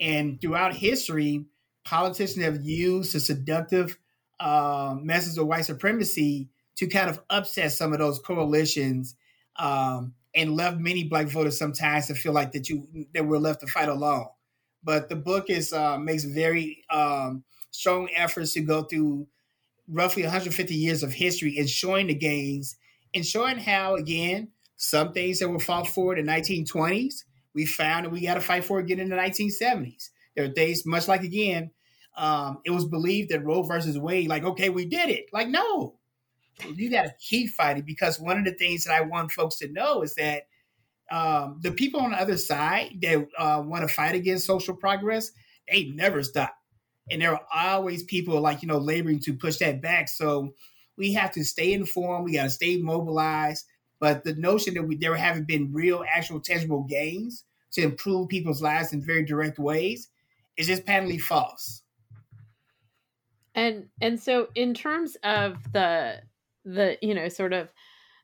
[0.00, 1.44] And throughout history,
[1.84, 3.98] politicians have used the seductive
[4.40, 9.14] uh, message of white supremacy to kind of upset some of those coalitions
[9.56, 13.60] um, and left many black voters sometimes to feel like that you that we're left
[13.60, 14.26] to fight alone.
[14.82, 19.26] But the book is uh, makes very um, strong efforts to go through
[19.88, 22.76] roughly 150 years of history and showing the gains
[23.14, 27.24] and showing how again some things that were fought for in the 1920s
[27.58, 30.10] we found that we got to fight for again in the 1970s.
[30.36, 31.72] There are things much like again.
[32.16, 35.26] Um, it was believed that Roe versus Wade, like, okay, we did it.
[35.32, 35.97] Like, no,
[36.74, 39.72] you got to keep fighting because one of the things that I want folks to
[39.72, 40.44] know is that
[41.10, 45.32] um, the people on the other side that uh, want to fight against social progress,
[45.70, 46.54] they never stop.
[47.10, 50.08] And there are always people like, you know, laboring to push that back.
[50.08, 50.54] So
[50.96, 52.24] we have to stay informed.
[52.24, 53.64] We got to stay mobilized.
[54.00, 58.62] But the notion that we, there haven't been real, actual, tangible gains to improve people's
[58.62, 60.08] lives in very direct ways
[60.56, 61.82] is just patently false.
[63.54, 66.20] And and so in terms of the
[66.74, 67.72] the you know sort of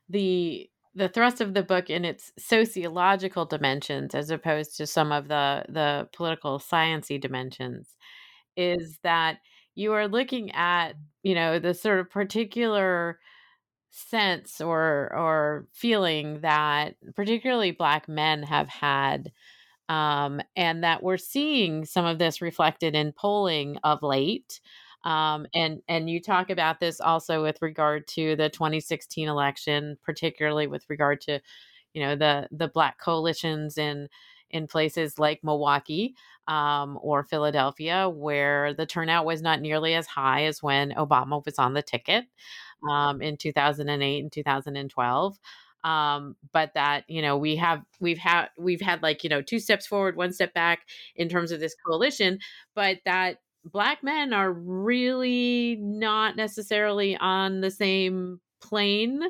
[0.09, 5.27] the the thrust of the book in its sociological dimensions as opposed to some of
[5.27, 7.95] the the political sciency dimensions
[8.57, 9.39] is that
[9.75, 10.93] you are looking at
[11.23, 13.19] you know the sort of particular
[13.91, 19.31] sense or or feeling that particularly black men have had
[19.89, 24.59] um, and that we're seeing some of this reflected in polling of late
[25.05, 30.67] um, and and you talk about this also with regard to the 2016 election, particularly
[30.67, 31.39] with regard to,
[31.93, 34.09] you know, the the black coalitions in
[34.51, 36.15] in places like Milwaukee
[36.47, 41.59] um, or Philadelphia, where the turnout was not nearly as high as when Obama was
[41.59, 42.25] on the ticket
[42.89, 45.39] um, in 2008 and 2012
[45.83, 49.59] um, but that you know we have we've had we've had like you know two
[49.59, 52.39] steps forward one step back in terms of this coalition
[52.73, 59.21] but that black men are really not necessarily on the same plane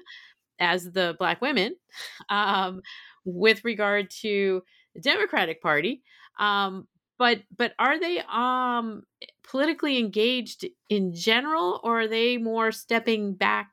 [0.59, 1.75] as the black women
[2.29, 2.81] um,
[3.23, 4.61] with regard to
[4.93, 6.03] the Democratic Party.
[6.39, 9.03] Um, but but are they um,
[9.43, 13.71] politically engaged in general, or are they more stepping back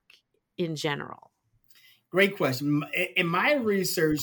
[0.56, 1.32] in general?
[2.10, 2.84] Great question.
[3.16, 4.20] In my research,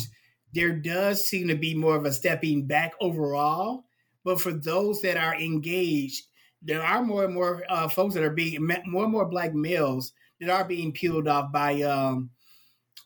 [0.53, 3.85] there does seem to be more of a stepping back overall.
[4.23, 6.27] But for those that are engaged,
[6.61, 10.13] there are more and more uh, folks that are being more and more black males
[10.41, 12.29] that are being peeled off by um,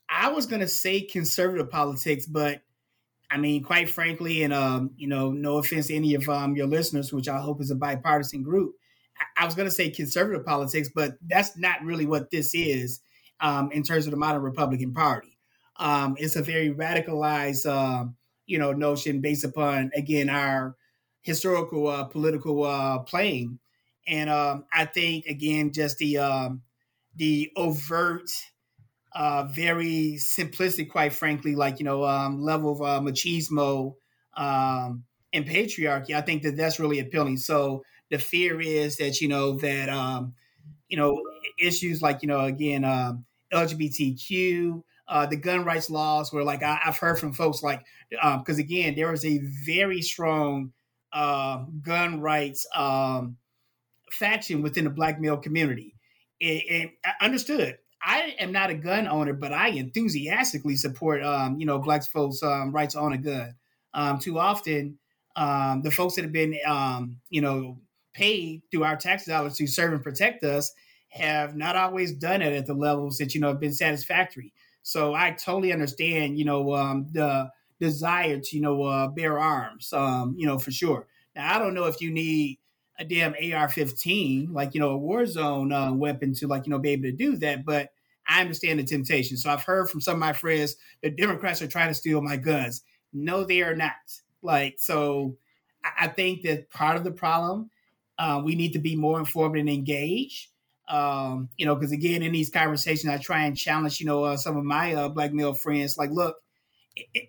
[0.10, 2.62] I was gonna say conservative politics, but
[3.30, 6.68] I mean, quite frankly, and um, you know, no offense to any of um, your
[6.68, 8.76] listeners, which I hope is a bipartisan group.
[9.18, 13.01] I, I was gonna say conservative politics, but that's not really what this is
[13.39, 15.38] um, in terms of the modern Republican Party.
[15.78, 18.06] Um, it's a very radicalized, uh,
[18.45, 20.76] you know, notion based upon again our
[21.24, 23.60] historical uh, political uh, playing.
[24.08, 26.62] And um, I think again, just the um,
[27.16, 28.30] the overt,
[29.14, 33.96] uh, very simplistic, quite frankly, like you know, um, level of uh, machismo
[34.36, 36.14] um, and patriarchy.
[36.14, 37.38] I think that that's really appealing.
[37.38, 40.32] So the fear is that you know that
[40.90, 41.22] you know
[41.58, 42.84] issues like you know again
[43.54, 44.84] LGBTQ.
[45.06, 48.60] Uh, the gun rights laws where like I, have heard from folks like because um,
[48.60, 50.72] again there is a very strong
[51.14, 53.38] uh, gun rights um,
[54.11, 55.95] faction within the black male community.
[56.41, 56.89] And,
[57.22, 57.78] understood.
[58.01, 62.43] I am not a gun owner, but I enthusiastically support, um, you know, black folks'
[62.43, 63.55] um, rights on a gun.
[63.93, 64.97] Um, too often,
[65.38, 66.57] um, the folks that have been,
[67.30, 67.80] you know,
[68.14, 70.74] paid through our tax dollars to serve and protect us
[71.09, 74.51] have not always done it at the levels that you know have been satisfactory.
[74.82, 77.49] So I totally understand, you know, the
[77.84, 81.08] desire to, you know, uh, bear arms, um, you know, for sure.
[81.36, 82.60] Now, I don't know if you need
[83.00, 86.80] a damn AR-15, like, you know, a war zone uh, weapon to, like, you know,
[86.80, 87.90] be able to do that, but
[88.28, 89.38] I understand the temptation.
[89.38, 92.38] So I've heard from some of my friends the Democrats are trying to steal my
[92.38, 92.84] guns.
[93.12, 93.92] No, they are not.
[94.42, 95.38] Like, so
[95.84, 97.70] I think that part of the problem,
[98.18, 100.50] uh, we need to be more informed and engaged.
[100.88, 104.38] Um, you know, because again, in these conversations, I try and challenge, you know, uh,
[104.38, 105.98] some of my uh, black male friends.
[105.98, 106.38] Like, look,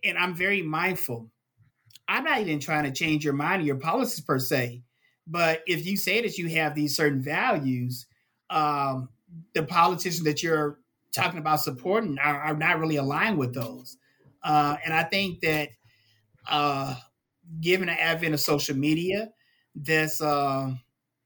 [0.05, 1.31] and I'm very mindful
[2.09, 4.83] I'm not even trying to change your mind or your policies per se,
[5.27, 8.07] but if you say that you have these certain values,
[8.51, 9.09] um,
[9.55, 10.79] the politicians that you're
[11.13, 13.97] talking about supporting are, are not really aligned with those.
[14.43, 15.71] Uh, and I think that
[16.49, 16.95] uh,
[17.61, 19.31] given the advent of social media,
[19.75, 20.73] that's uh,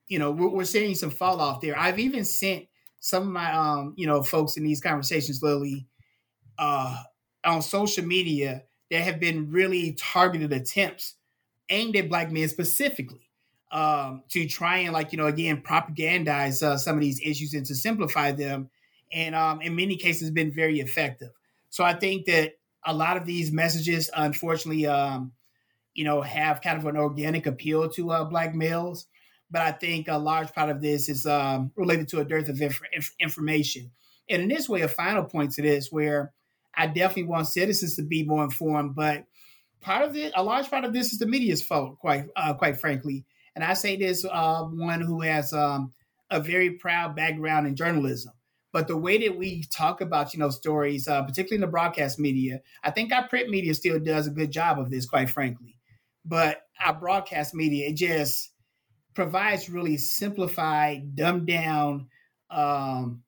[0.07, 1.77] you know we're, we're, seeing some fall off there.
[1.77, 2.67] I've even sent
[3.01, 5.89] some of my um, you know folks in these conversations, Lilly,
[6.57, 7.03] uh,
[7.45, 11.15] on social media there have been really targeted attempts
[11.71, 13.29] aimed at black men specifically
[13.71, 17.67] um, to try and like you know again propagandize uh, some of these issues and
[17.67, 18.71] to simplify them
[19.13, 21.31] and um, in many cases been very effective.
[21.71, 25.33] So i think that a lot of these messages unfortunately um,
[25.95, 29.07] you know have kind of an organic appeal to uh, black males
[29.51, 32.61] but i think a large part of this is um, related to a dearth of
[32.61, 33.91] inf- information.
[34.31, 36.33] And in this way a final point to this where
[36.79, 39.25] I definitely want citizens to be more informed, but
[39.81, 42.81] part of it, a large part of this is the media's fault, quite uh, quite
[42.81, 43.25] frankly.
[43.55, 45.93] And I say this uh, one who has um,
[46.31, 48.33] a very proud background in journalism.
[48.73, 52.19] But the way that we talk about, you know, stories, uh, particularly in the broadcast
[52.19, 55.77] media, I think our print media still does a good job of this, quite frankly.
[56.25, 58.53] But our broadcast media, it just
[59.15, 62.09] provides really simplified, dumbed down
[62.51, 63.23] um,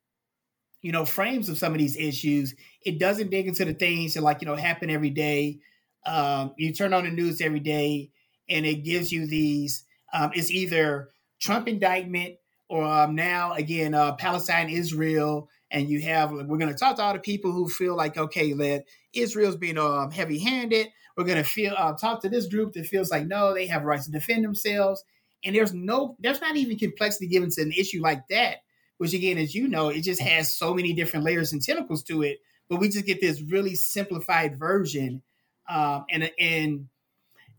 [0.81, 2.55] you know, frames of some of these issues.
[2.83, 5.59] It doesn't dig into the things that like, you know, happen every day.
[6.05, 8.11] Um, you turn on the news every day
[8.49, 11.09] and it gives you these, um, it's either
[11.39, 12.35] Trump indictment
[12.69, 15.49] or um, now again, uh, Palestine, Israel.
[15.69, 18.51] And you have, we're going to talk to all the people who feel like, okay,
[18.53, 20.87] that Israel's being um, heavy handed.
[21.15, 23.83] We're going to feel, uh, talk to this group that feels like, no, they have
[23.83, 25.03] rights to defend themselves.
[25.43, 28.57] And there's no, there's not even complexity given to an issue like that
[29.01, 32.21] which again, as you know, it just has so many different layers and tentacles to
[32.21, 32.37] it.
[32.71, 35.21] But we just get this really simplified version,
[35.67, 36.87] um, and and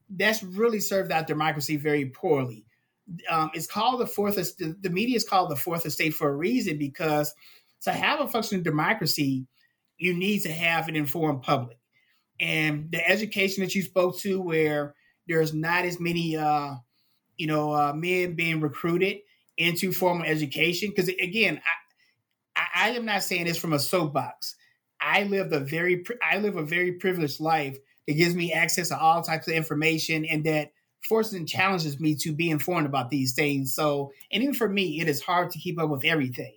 [0.09, 2.65] that's really served our democracy very poorly.
[3.29, 4.37] Um, it's called the fourth.
[4.37, 7.35] The, media is called the fourth estate for a reason because
[7.83, 9.47] to have a functioning democracy,
[9.99, 11.77] you need to have an informed public,
[12.41, 14.95] and the education that you spoke to, where
[15.29, 16.77] there's not as many, uh,
[17.37, 19.19] you know, uh, men being recruited
[19.59, 20.89] into formal education.
[20.89, 21.61] Because again,
[22.57, 24.57] I, I, am not saying this from a soapbox.
[25.03, 27.77] I live a very I live a very privileged life
[28.07, 30.73] that gives me access to all types of information and that
[31.03, 33.75] forces and challenges me to be informed about these things.
[33.75, 36.55] So, and even for me, it is hard to keep up with everything.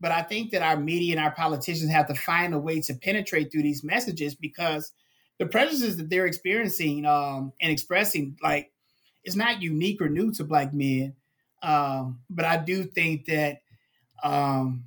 [0.00, 2.94] But I think that our media and our politicians have to find a way to
[2.94, 4.92] penetrate through these messages because
[5.38, 8.70] the prejudices that they're experiencing um, and expressing, like,
[9.24, 11.14] it's not unique or new to Black men.
[11.62, 13.62] Um, but I do think that
[14.22, 14.84] um,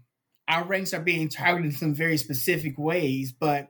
[0.52, 3.32] our ranks are being targeted in some very specific ways.
[3.32, 3.70] But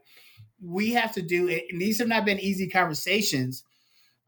[0.61, 3.63] we have to do it, and these have not been easy conversations.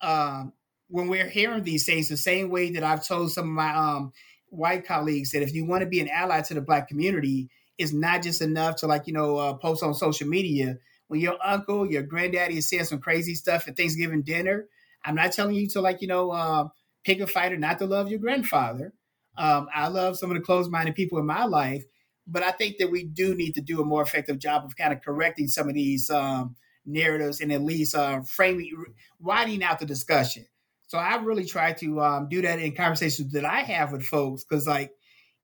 [0.02, 0.54] Um,
[0.88, 4.14] when we're hearing these things, the same way that I've told some of my um,
[4.50, 7.94] white colleagues that if you want to be an ally to the black community, it's
[7.94, 10.78] not just enough to like you know uh, post on social media.
[11.08, 14.68] When your uncle, your granddaddy is saying some crazy stuff at Thanksgiving dinner,
[15.04, 16.68] I'm not telling you to like you know uh,
[17.04, 18.94] pick a fighter not to love your grandfather.
[19.38, 21.84] Um, I love some of the closed-minded people in my life,
[22.26, 24.94] but I think that we do need to do a more effective job of kind
[24.94, 26.56] of correcting some of these um,
[26.86, 28.72] narratives and at least uh, framing,
[29.20, 30.46] widening out the discussion.
[30.88, 34.44] So I really try to um, do that in conversations that I have with folks
[34.44, 34.92] because, like,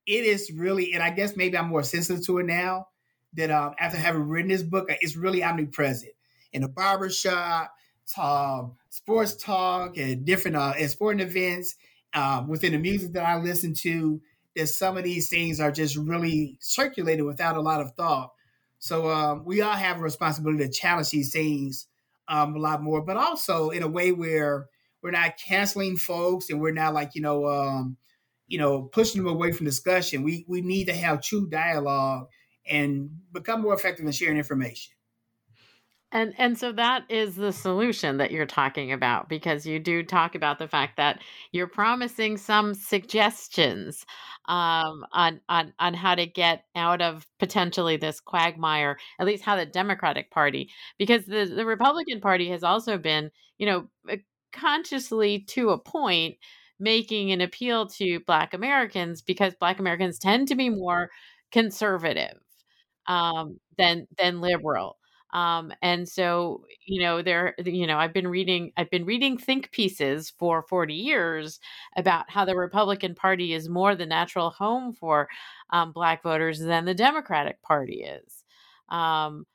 [0.05, 2.87] it is really, and I guess maybe I'm more sensitive to it now
[3.33, 6.13] that um, after having written this book, it's really omnipresent
[6.51, 7.71] in a barbershop,
[8.17, 11.75] um, sports talk and different uh, and sporting events
[12.13, 14.21] um, within the music that I listen to.
[14.59, 18.31] That some of these things are just really circulated without a lot of thought.
[18.79, 21.87] So um, we all have a responsibility to challenge these things
[22.27, 24.67] um, a lot more, but also in a way where
[25.01, 27.97] we're not canceling folks and we're not like you know um,
[28.47, 30.23] you know pushing them away from discussion.
[30.23, 32.27] We we need to have true dialogue
[32.69, 34.93] and become more effective in sharing information.
[36.11, 40.33] And and so that is the solution that you're talking about because you do talk
[40.33, 44.05] about the fact that you're promising some suggestions
[44.49, 49.55] um, on on on how to get out of potentially this quagmire, at least how
[49.55, 54.17] the Democratic Party, because the the Republican Party has also been, you know, uh,
[54.51, 56.35] consciously to a point
[56.79, 61.09] making an appeal to Black Americans because Black Americans tend to be more
[61.51, 62.37] conservative
[63.07, 64.98] um, than than liberal
[65.33, 69.71] um, and so you know there you know i've been reading i've been reading think
[69.71, 71.59] pieces for 40 years
[71.95, 75.27] about how the republican party is more the natural home for
[75.71, 78.43] um, black voters than the democratic party is.
[78.89, 79.45] Um,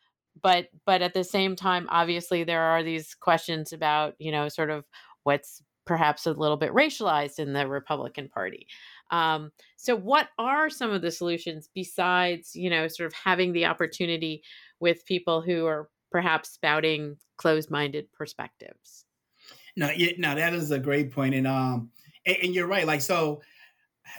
[0.43, 4.71] but but at the same time obviously there are these questions about you know sort
[4.71, 4.85] of
[5.23, 8.67] what's perhaps a little bit racialized in the republican party.
[9.11, 13.67] Um, so what are some of the solutions besides you know sort of having the
[13.67, 14.43] opportunity
[14.81, 19.05] with people who are perhaps spouting closed-minded perspectives
[19.77, 21.91] no yeah, no that is a great point and um
[22.27, 23.41] and, and you're right like so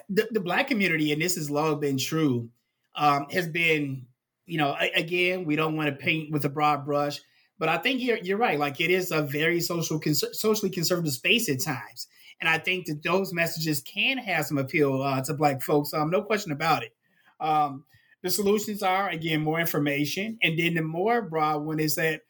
[0.10, 2.50] the, the black community and this has long been true
[2.96, 4.06] um has been
[4.46, 7.20] you know, again, we don't want to paint with a broad brush,
[7.58, 8.60] but I think you're you're right.
[8.60, 12.08] Like it is a very social, socially conservative space at times,
[12.40, 15.94] and I think that those messages can have some appeal uh, to Black folks.
[15.94, 16.96] Um, no question about it.
[17.40, 17.86] Um,
[18.24, 22.22] the solutions are again more information, and then the more broad one is that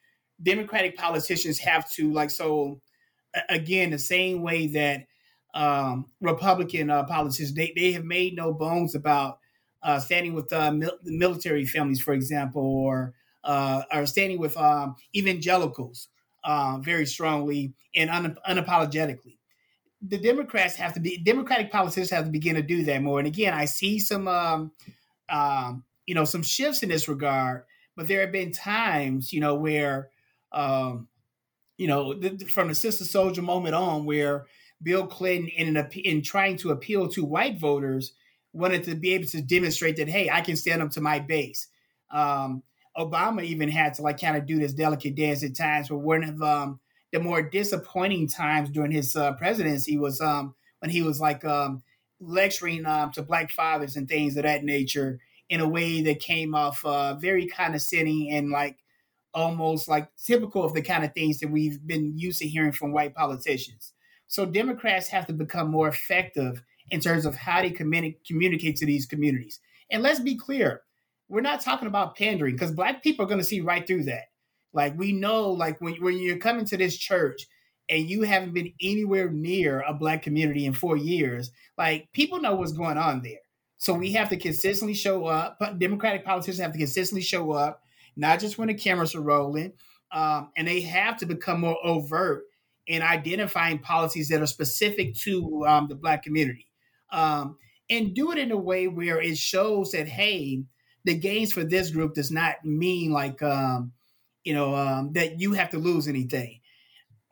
[0.41, 2.81] Democratic politicians have to like so.
[3.49, 5.07] Again, the same way that
[5.53, 9.39] um, Republican uh, politicians they they have made no bones about
[9.83, 13.13] uh, standing with uh, mil- military families, for example, or
[13.43, 16.09] uh, or standing with um, evangelicals
[16.43, 19.37] uh, very strongly and un- unapologetically.
[20.01, 23.19] The Democrats have to be Democratic politicians have to begin to do that more.
[23.19, 24.71] And again, I see some um,
[25.29, 27.63] um, you know some shifts in this regard,
[27.95, 30.09] but there have been times you know where
[30.51, 31.07] um,
[31.77, 34.45] you know from the Sister Souljah moment on where
[34.81, 38.13] Bill Clinton in, an, in trying to appeal to white voters
[38.53, 41.67] wanted to be able to demonstrate that, hey, I can stand up to my base.
[42.11, 42.63] Um,
[42.97, 46.23] Obama even had to like kind of do this delicate dance at times, but one
[46.23, 46.79] of um,
[47.11, 51.83] the more disappointing times during his uh, presidency was um, when he was like um,
[52.19, 56.55] lecturing um, to black fathers and things of that nature in a way that came
[56.55, 58.77] off uh, very condescending and like
[59.33, 62.91] almost like typical of the kind of things that we've been used to hearing from
[62.91, 63.93] white politicians.
[64.27, 68.85] So Democrats have to become more effective in terms of how they communi- communicate to
[68.85, 69.59] these communities.
[69.91, 70.81] And let's be clear,
[71.27, 74.25] we're not talking about pandering because black people are going to see right through that.
[74.73, 77.45] Like we know, like when, when you're coming to this church
[77.89, 82.55] and you haven't been anywhere near a black community in four years, like people know
[82.55, 83.39] what's going on there.
[83.77, 85.57] So we have to consistently show up.
[85.59, 87.81] But Democratic politicians have to consistently show up,
[88.15, 89.73] not just when the cameras are rolling.
[90.11, 92.43] Um, and they have to become more overt
[92.87, 96.67] in identifying policies that are specific to um, the black community
[97.11, 97.57] um,
[97.89, 100.63] and do it in a way where it shows that hey,
[101.03, 103.91] the gains for this group does not mean like um,
[104.43, 106.59] you know um, that you have to lose anything.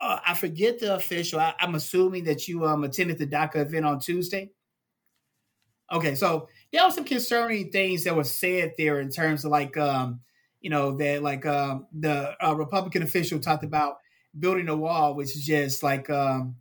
[0.04, 1.40] Uh, I forget the official.
[1.40, 4.50] I, am assuming that you um, attended the DACA event on Tuesday.
[5.90, 9.78] Okay, so there were some concerning things that were said there in terms of like
[9.78, 10.20] um,
[10.60, 13.96] you know that like um, the uh, Republican official talked about
[14.38, 16.56] building a wall, which is just like um,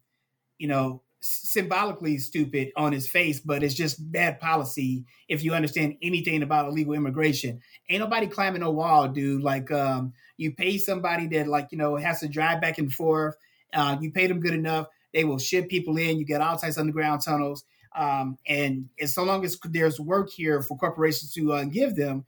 [0.58, 5.98] you know symbolically stupid on his face, but it's just bad policy if you understand
[6.02, 7.60] anything about illegal immigration.
[7.89, 9.41] Ain't nobody climbing a wall, dude.
[9.41, 13.36] Like um, you pay somebody that like you know has to drive back and forth.
[13.73, 16.17] Uh, you pay them good enough, they will ship people in.
[16.17, 17.63] You get all types of underground tunnels,
[17.95, 22.25] um, and as so long as there's work here for corporations to uh, give them,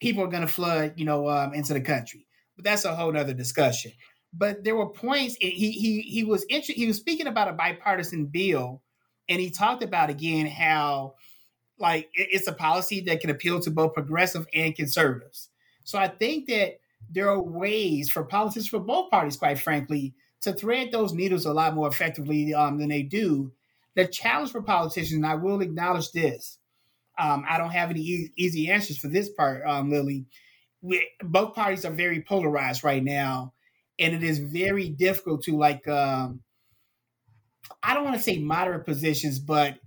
[0.00, 2.26] people are going to flood, you know, um, into the country.
[2.56, 3.92] But that's a whole other discussion
[4.32, 8.26] but there were points he he he was inter- he was speaking about a bipartisan
[8.26, 8.82] bill
[9.28, 11.14] and he talked about again how
[11.78, 15.48] like it's a policy that can appeal to both progressive and conservatives
[15.84, 16.78] so i think that
[17.10, 21.52] there are ways for politicians for both parties quite frankly to thread those needles a
[21.52, 23.52] lot more effectively um, than they do.
[23.94, 26.58] The challenge for politicians and i will acknowledge this
[27.18, 30.26] um, i don't have any e- easy answers for this part um, lilly.
[30.82, 33.54] We, both parties are very polarized right now
[33.98, 36.40] and it is very difficult to like um
[37.82, 39.78] i don't want to say moderate positions but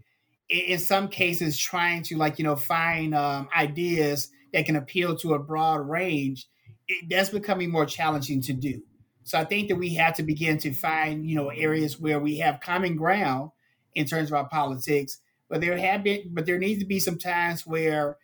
[0.50, 5.16] in, in, some cases trying to like you know find um, ideas that can appeal
[5.16, 6.48] to a broad range
[6.90, 8.82] it, that's becoming more challenging to do.
[9.24, 12.40] So i think that we have to begin to find you know areas where we
[12.40, 13.52] have common ground
[13.96, 15.20] in terms of our politics.
[15.50, 18.18] But there have been but there needs to be some times where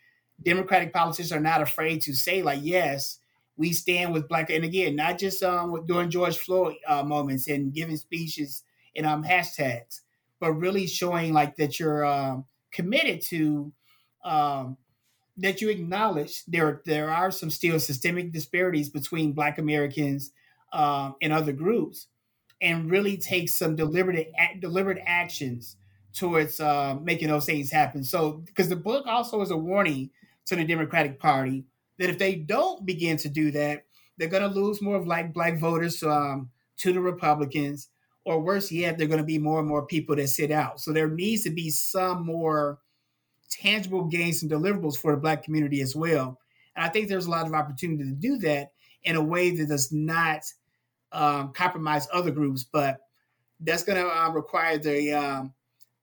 [0.44, 3.20] democratic politicians are not afraid to say like yes
[3.56, 7.74] we stand with black and again not just um during george floyd uh, moments and
[7.74, 8.64] giving speeches
[8.98, 10.02] and um hashtags
[10.40, 13.72] but really showing like that you're um, committed to
[14.24, 14.78] um,
[15.38, 20.32] that you acknowledge there there are some still systemic disparities between black americans
[20.74, 22.08] um, and other groups
[22.62, 25.76] and really take some deliberate deliberate actions
[26.14, 30.10] towards uh, making those things happen so because the book also is a warning
[30.46, 31.66] to the democratic party
[31.98, 33.86] that if they don't begin to do that,
[34.18, 37.90] they're going to lose more of like black voters um, to the Republicans,
[38.26, 40.80] or worse yet, they're going to be more and more people that sit out.
[40.80, 42.80] So there needs to be some more
[43.50, 46.40] tangible gains and deliverables for the black community as well.
[46.76, 48.72] And I think there's a lot of opportunity to do that
[49.04, 50.42] in a way that does not
[51.12, 52.98] um, compromise other groups, but
[53.60, 55.54] that's going to uh, require the um,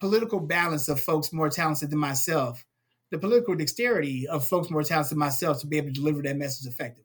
[0.00, 2.64] political balance of folks more talented than myself,
[3.10, 6.36] the political dexterity of folks more talented than myself to be able to deliver that
[6.36, 7.04] message effectively.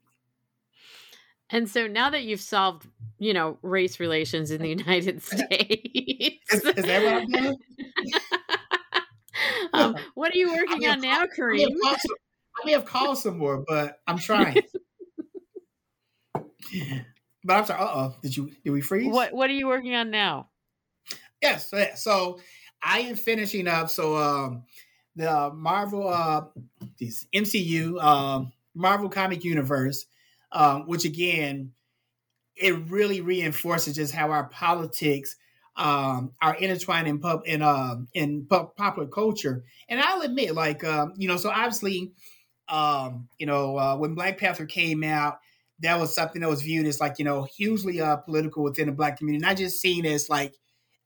[1.50, 2.86] And so now that you've solved,
[3.18, 7.56] you know, race relations in the United States, is, is that what I'm doing?
[9.78, 11.68] um, what are you working on now, Kareem?
[11.82, 11.96] I
[12.64, 14.62] may have called some more, but I'm trying.
[17.44, 17.80] but I'm sorry.
[17.80, 18.16] Uh oh.
[18.22, 19.12] Did you did we freeze?
[19.12, 20.48] What What are you working on now?
[21.40, 21.72] Yes.
[21.96, 22.40] So
[22.82, 23.90] I am finishing up.
[23.90, 24.64] So um,
[25.16, 26.44] the Marvel, uh,
[26.98, 30.06] this MCU, um, Marvel Comic Universe,
[30.52, 31.72] um, which again,
[32.56, 35.36] it really reinforces just how our politics
[35.78, 39.64] um, are intertwined in pub in uh, in popular culture.
[39.88, 42.12] And I'll admit, like um, you know, so obviously,
[42.68, 45.38] um, you know, uh, when Black Panther came out,
[45.80, 48.92] that was something that was viewed as like you know hugely uh, political within the
[48.92, 50.54] Black community, not just seen as like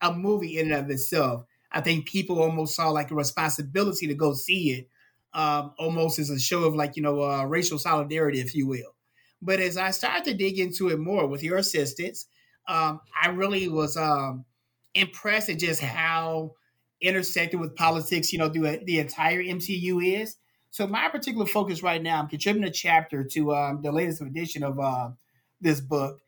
[0.01, 1.45] a movie in and of itself.
[1.71, 4.89] I think people almost saw like a responsibility to go see it,
[5.35, 8.95] um, almost as a show of like you know uh, racial solidarity, if you will.
[9.43, 12.27] But as I started to dig into it more with your assistance,
[12.67, 14.45] um, I really was um,
[14.95, 16.53] impressed at just how
[17.01, 20.37] intersected with politics, you know, the, the entire MCU is.
[20.71, 24.63] So my particular focus right now, I'm contributing a chapter to um, the latest edition
[24.63, 25.11] of uh,
[25.61, 26.21] this book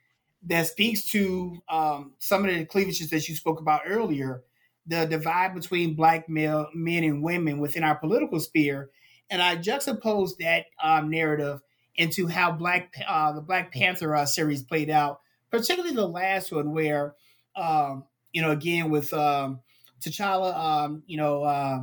[0.47, 4.43] that speaks to um, some of the cleavages that you spoke about earlier,
[4.87, 8.91] the divide between black male men and women within our political sphere,
[9.31, 11.61] and I juxtaposed that um, narrative
[11.97, 16.73] into how Black uh, the Black Panther uh, series played out, particularly the last one
[16.73, 17.15] where,
[17.57, 18.05] um,
[18.35, 19.61] you know, again with um,
[20.03, 21.83] T'Challa, um, you know, uh,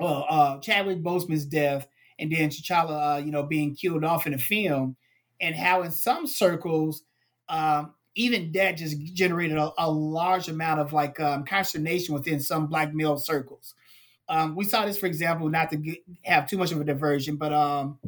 [0.00, 1.86] well, uh, Chadwick Boseman's death,
[2.18, 4.96] and then T'Challa, uh, you know, being killed off in the film,
[5.40, 7.02] and how in some circles,
[7.48, 12.66] um, even that just generated a, a, large amount of like um, consternation within some
[12.66, 13.74] black male circles.
[14.28, 17.36] Um, we saw this, for example, not to get, have too much of a diversion,
[17.36, 17.98] but um,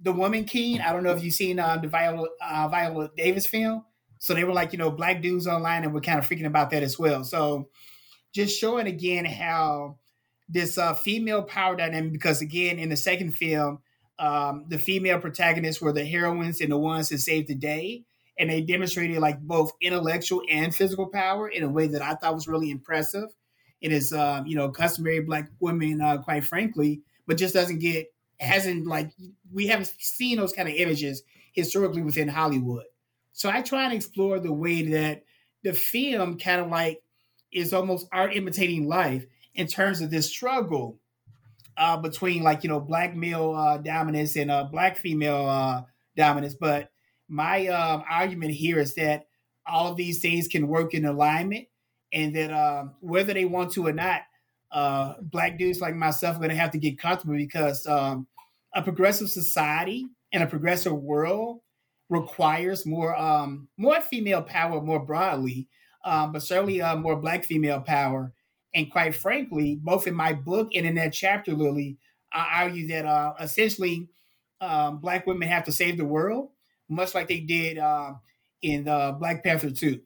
[0.00, 0.80] the Woman King.
[0.80, 3.84] I don't know if you've seen uh, the Viola, uh, Viola Davis film.
[4.24, 6.70] So they were like, you know, black dudes online, and we're kind of freaking about
[6.70, 7.24] that as well.
[7.24, 7.68] So
[8.34, 9.98] just showing again how
[10.48, 13.80] this uh, female power dynamic, because again, in the second film,
[14.18, 18.04] um, the female protagonists were the heroines and the ones that saved the day.
[18.38, 22.34] And they demonstrated like both intellectual and physical power in a way that I thought
[22.34, 23.28] was really impressive.
[23.82, 28.06] It is, um, you know, customary black women, uh, quite frankly, but just doesn't get
[28.40, 29.10] hasn't like
[29.52, 31.22] we haven't seen those kind of images
[31.52, 32.84] historically within Hollywood.
[33.34, 35.24] So I try and explore the way that
[35.64, 37.02] the film kind of like
[37.52, 41.00] is almost art imitating life in terms of this struggle
[41.76, 45.82] uh, between like you know black male uh, dominance and uh, black female uh,
[46.16, 46.54] dominance.
[46.54, 46.90] But
[47.28, 49.26] my um, argument here is that
[49.66, 51.66] all of these things can work in alignment,
[52.12, 54.22] and that um, whether they want to or not,
[54.70, 58.28] uh, black dudes like myself are going to have to get comfortable because um,
[58.74, 61.60] a progressive society and a progressive world
[62.08, 65.68] requires more um, more female power more broadly,
[66.04, 68.32] um, but certainly uh, more black female power.
[68.74, 71.96] And quite frankly, both in my book and in that chapter, Lilly,
[72.32, 74.08] I argue that uh, essentially
[74.60, 76.50] um, black women have to save the world,
[76.88, 78.14] much like they did uh,
[78.62, 80.00] in uh, Black Panther 2.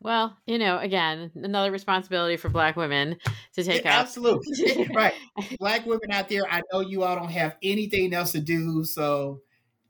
[0.00, 3.16] Well, you know, again, another responsibility for black women
[3.54, 4.02] to take yeah, up.
[4.02, 4.88] Absolutely.
[4.94, 5.14] right.
[5.58, 8.84] Black women out there, I know you all don't have anything else to do.
[8.84, 9.40] So,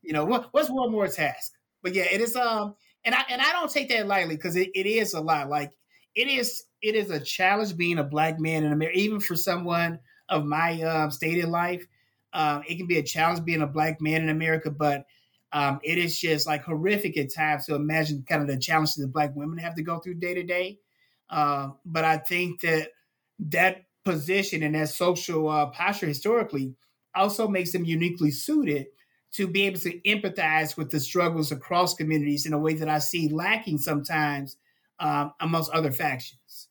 [0.06, 1.52] you know, what, what's one more task?
[1.82, 4.70] But yeah, it is um and I and I don't take that lightly because it,
[4.74, 5.48] it is a lot.
[5.48, 5.72] Like
[6.14, 10.00] it is it is a challenge being a black man in America, even for someone
[10.28, 11.86] of my um, stated life.
[12.32, 15.06] Um, it can be a challenge being a black man in America, but
[15.52, 19.12] um, it is just like horrific at times to imagine kind of the challenges that
[19.12, 20.80] Black women have to go through day to day.
[21.30, 22.90] Uh, but I think that
[23.38, 26.74] that position and that social uh, posture historically
[27.14, 28.86] also makes them uniquely suited
[29.36, 32.98] to be able to empathize with the struggles across communities in a way that I
[32.98, 34.56] see lacking sometimes
[34.98, 36.68] um, amongst other factions.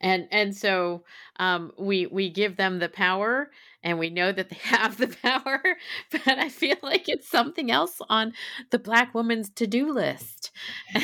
[0.00, 1.04] And and so
[1.38, 3.50] um, we we give them the power
[3.82, 5.62] and we know that they have the power
[6.10, 8.32] but i feel like it's something else on
[8.70, 10.50] the black woman's to-do list.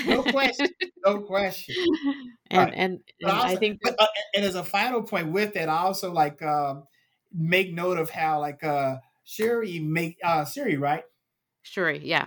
[0.06, 0.68] No question
[1.06, 1.76] no question.
[2.50, 2.72] And right.
[2.74, 6.12] and, and also, i think uh, and as a final point with that i also
[6.12, 6.84] like um,
[7.32, 8.96] make note of how like uh
[9.30, 11.04] shuri make uh shuri right
[11.62, 12.26] shuri yeah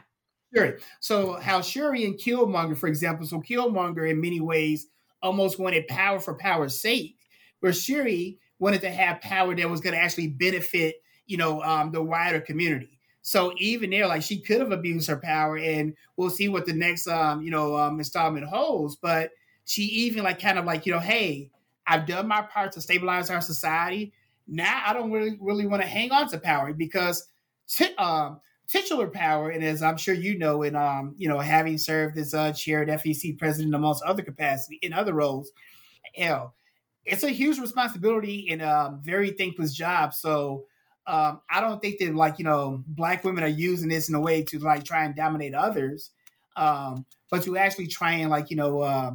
[0.56, 0.78] Shuri.
[1.00, 4.86] So how Shuri and Killmonger, for example, so Killmonger in many ways
[5.20, 7.18] almost wanted power for power's sake,
[7.62, 11.92] where Shuri wanted to have power that was going to actually benefit you know, um,
[11.92, 13.00] the wider community.
[13.22, 16.74] So even there, like she could have abused her power, and we'll see what the
[16.74, 18.96] next, um, you know, um, installment holds.
[18.98, 19.32] But
[19.66, 21.50] she even like kind of like, you know, hey,
[21.88, 24.14] I've done my part to stabilize our society.
[24.48, 27.28] Now I don't really really want to hang on to power because
[27.68, 31.78] t- um, titular power, and as I'm sure you know, and um, you know, having
[31.78, 35.52] served as a chair at FEC president amongst other capacity in other roles,
[36.16, 36.56] hell,
[37.06, 40.14] it's a huge responsibility and a um, very thankless job.
[40.14, 40.66] So
[41.06, 44.22] um, I don't think that like you know black women are using this in a
[44.22, 46.12] way to like try and dominate others,
[46.56, 49.12] um, but to actually try and like you know uh,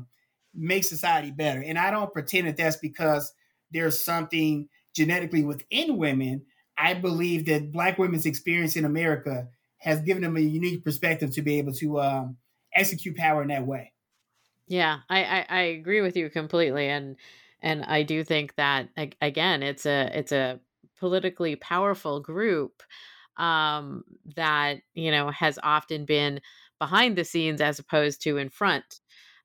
[0.54, 1.62] make society better.
[1.62, 3.32] And I don't pretend that that's because
[3.72, 4.68] there's something
[4.98, 6.42] genetically within women.
[6.76, 11.42] I believe that Black women's experience in America has given them a unique perspective to
[11.42, 12.36] be able to um,
[12.74, 13.92] execute power in that way.
[14.66, 17.16] Yeah, I, I, I agree with you completely, and
[17.62, 18.88] and I do think that
[19.22, 20.60] again, it's a it's a
[21.00, 22.82] politically powerful group
[23.38, 24.04] um,
[24.36, 26.40] that you know has often been
[26.78, 29.00] behind the scenes as opposed to in front,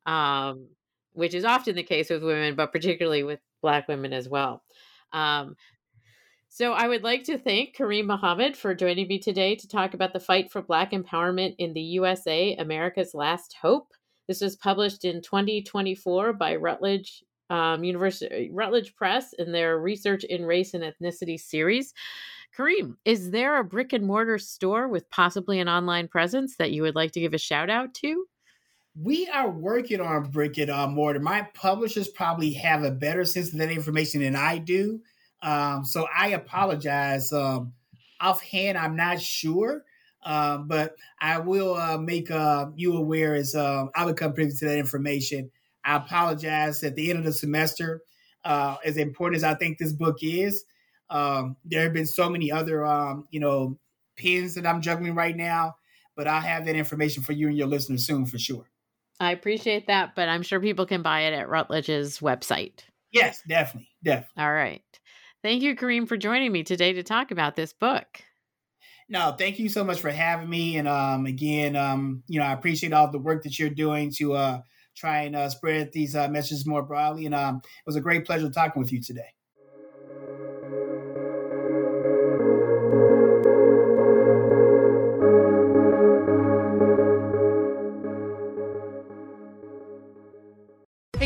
[0.06, 0.68] um,
[1.14, 4.62] which is often the case with women, but particularly with Black women as well.
[5.14, 5.56] Um,
[6.50, 10.14] so I would like to thank Kareem Muhammad for joining me today to talk about
[10.14, 13.92] the fight for Black empowerment in the USA, America's Last Hope.
[14.28, 20.46] This was published in 2024 by Routledge um, University, Routledge Press in their Research in
[20.46, 21.94] Race and Ethnicity series.
[22.56, 26.84] Kareem, is there a brick and mortar store with possibly an online presence that you
[26.84, 28.28] would like to give a shout out to?
[28.96, 31.20] We are working on brick and mortar.
[31.20, 35.02] My publishers probably have a better sense of that information than I do.
[35.42, 37.34] Um, so I apologize.
[37.34, 37.74] Um,
[38.22, 39.84] offhand, I'm not sure,
[40.24, 44.66] um, but I will uh, make uh, you aware as uh, I become privy to
[44.66, 45.50] that information.
[45.84, 48.04] I apologize at the end of the semester.
[48.46, 50.66] Uh, as important as I think this book is,
[51.10, 53.78] um, there have been so many other, um, you know,
[54.18, 55.76] pins that I'm juggling right now.
[56.16, 58.70] But I'll have that information for you and your listeners soon for sure.
[59.20, 62.82] I appreciate that, but I'm sure people can buy it at Routledge's website.
[63.12, 64.44] Yes, definitely, definitely.
[64.44, 64.82] All right.
[65.44, 68.24] Thank you, Kareem, for joining me today to talk about this book.
[69.10, 70.78] No, thank you so much for having me.
[70.78, 74.34] And um, again, um, you know, I appreciate all the work that you're doing to
[74.34, 74.62] uh,
[74.96, 77.26] try and uh, spread these uh, messages more broadly.
[77.26, 79.30] And um, it was a great pleasure talking with you today.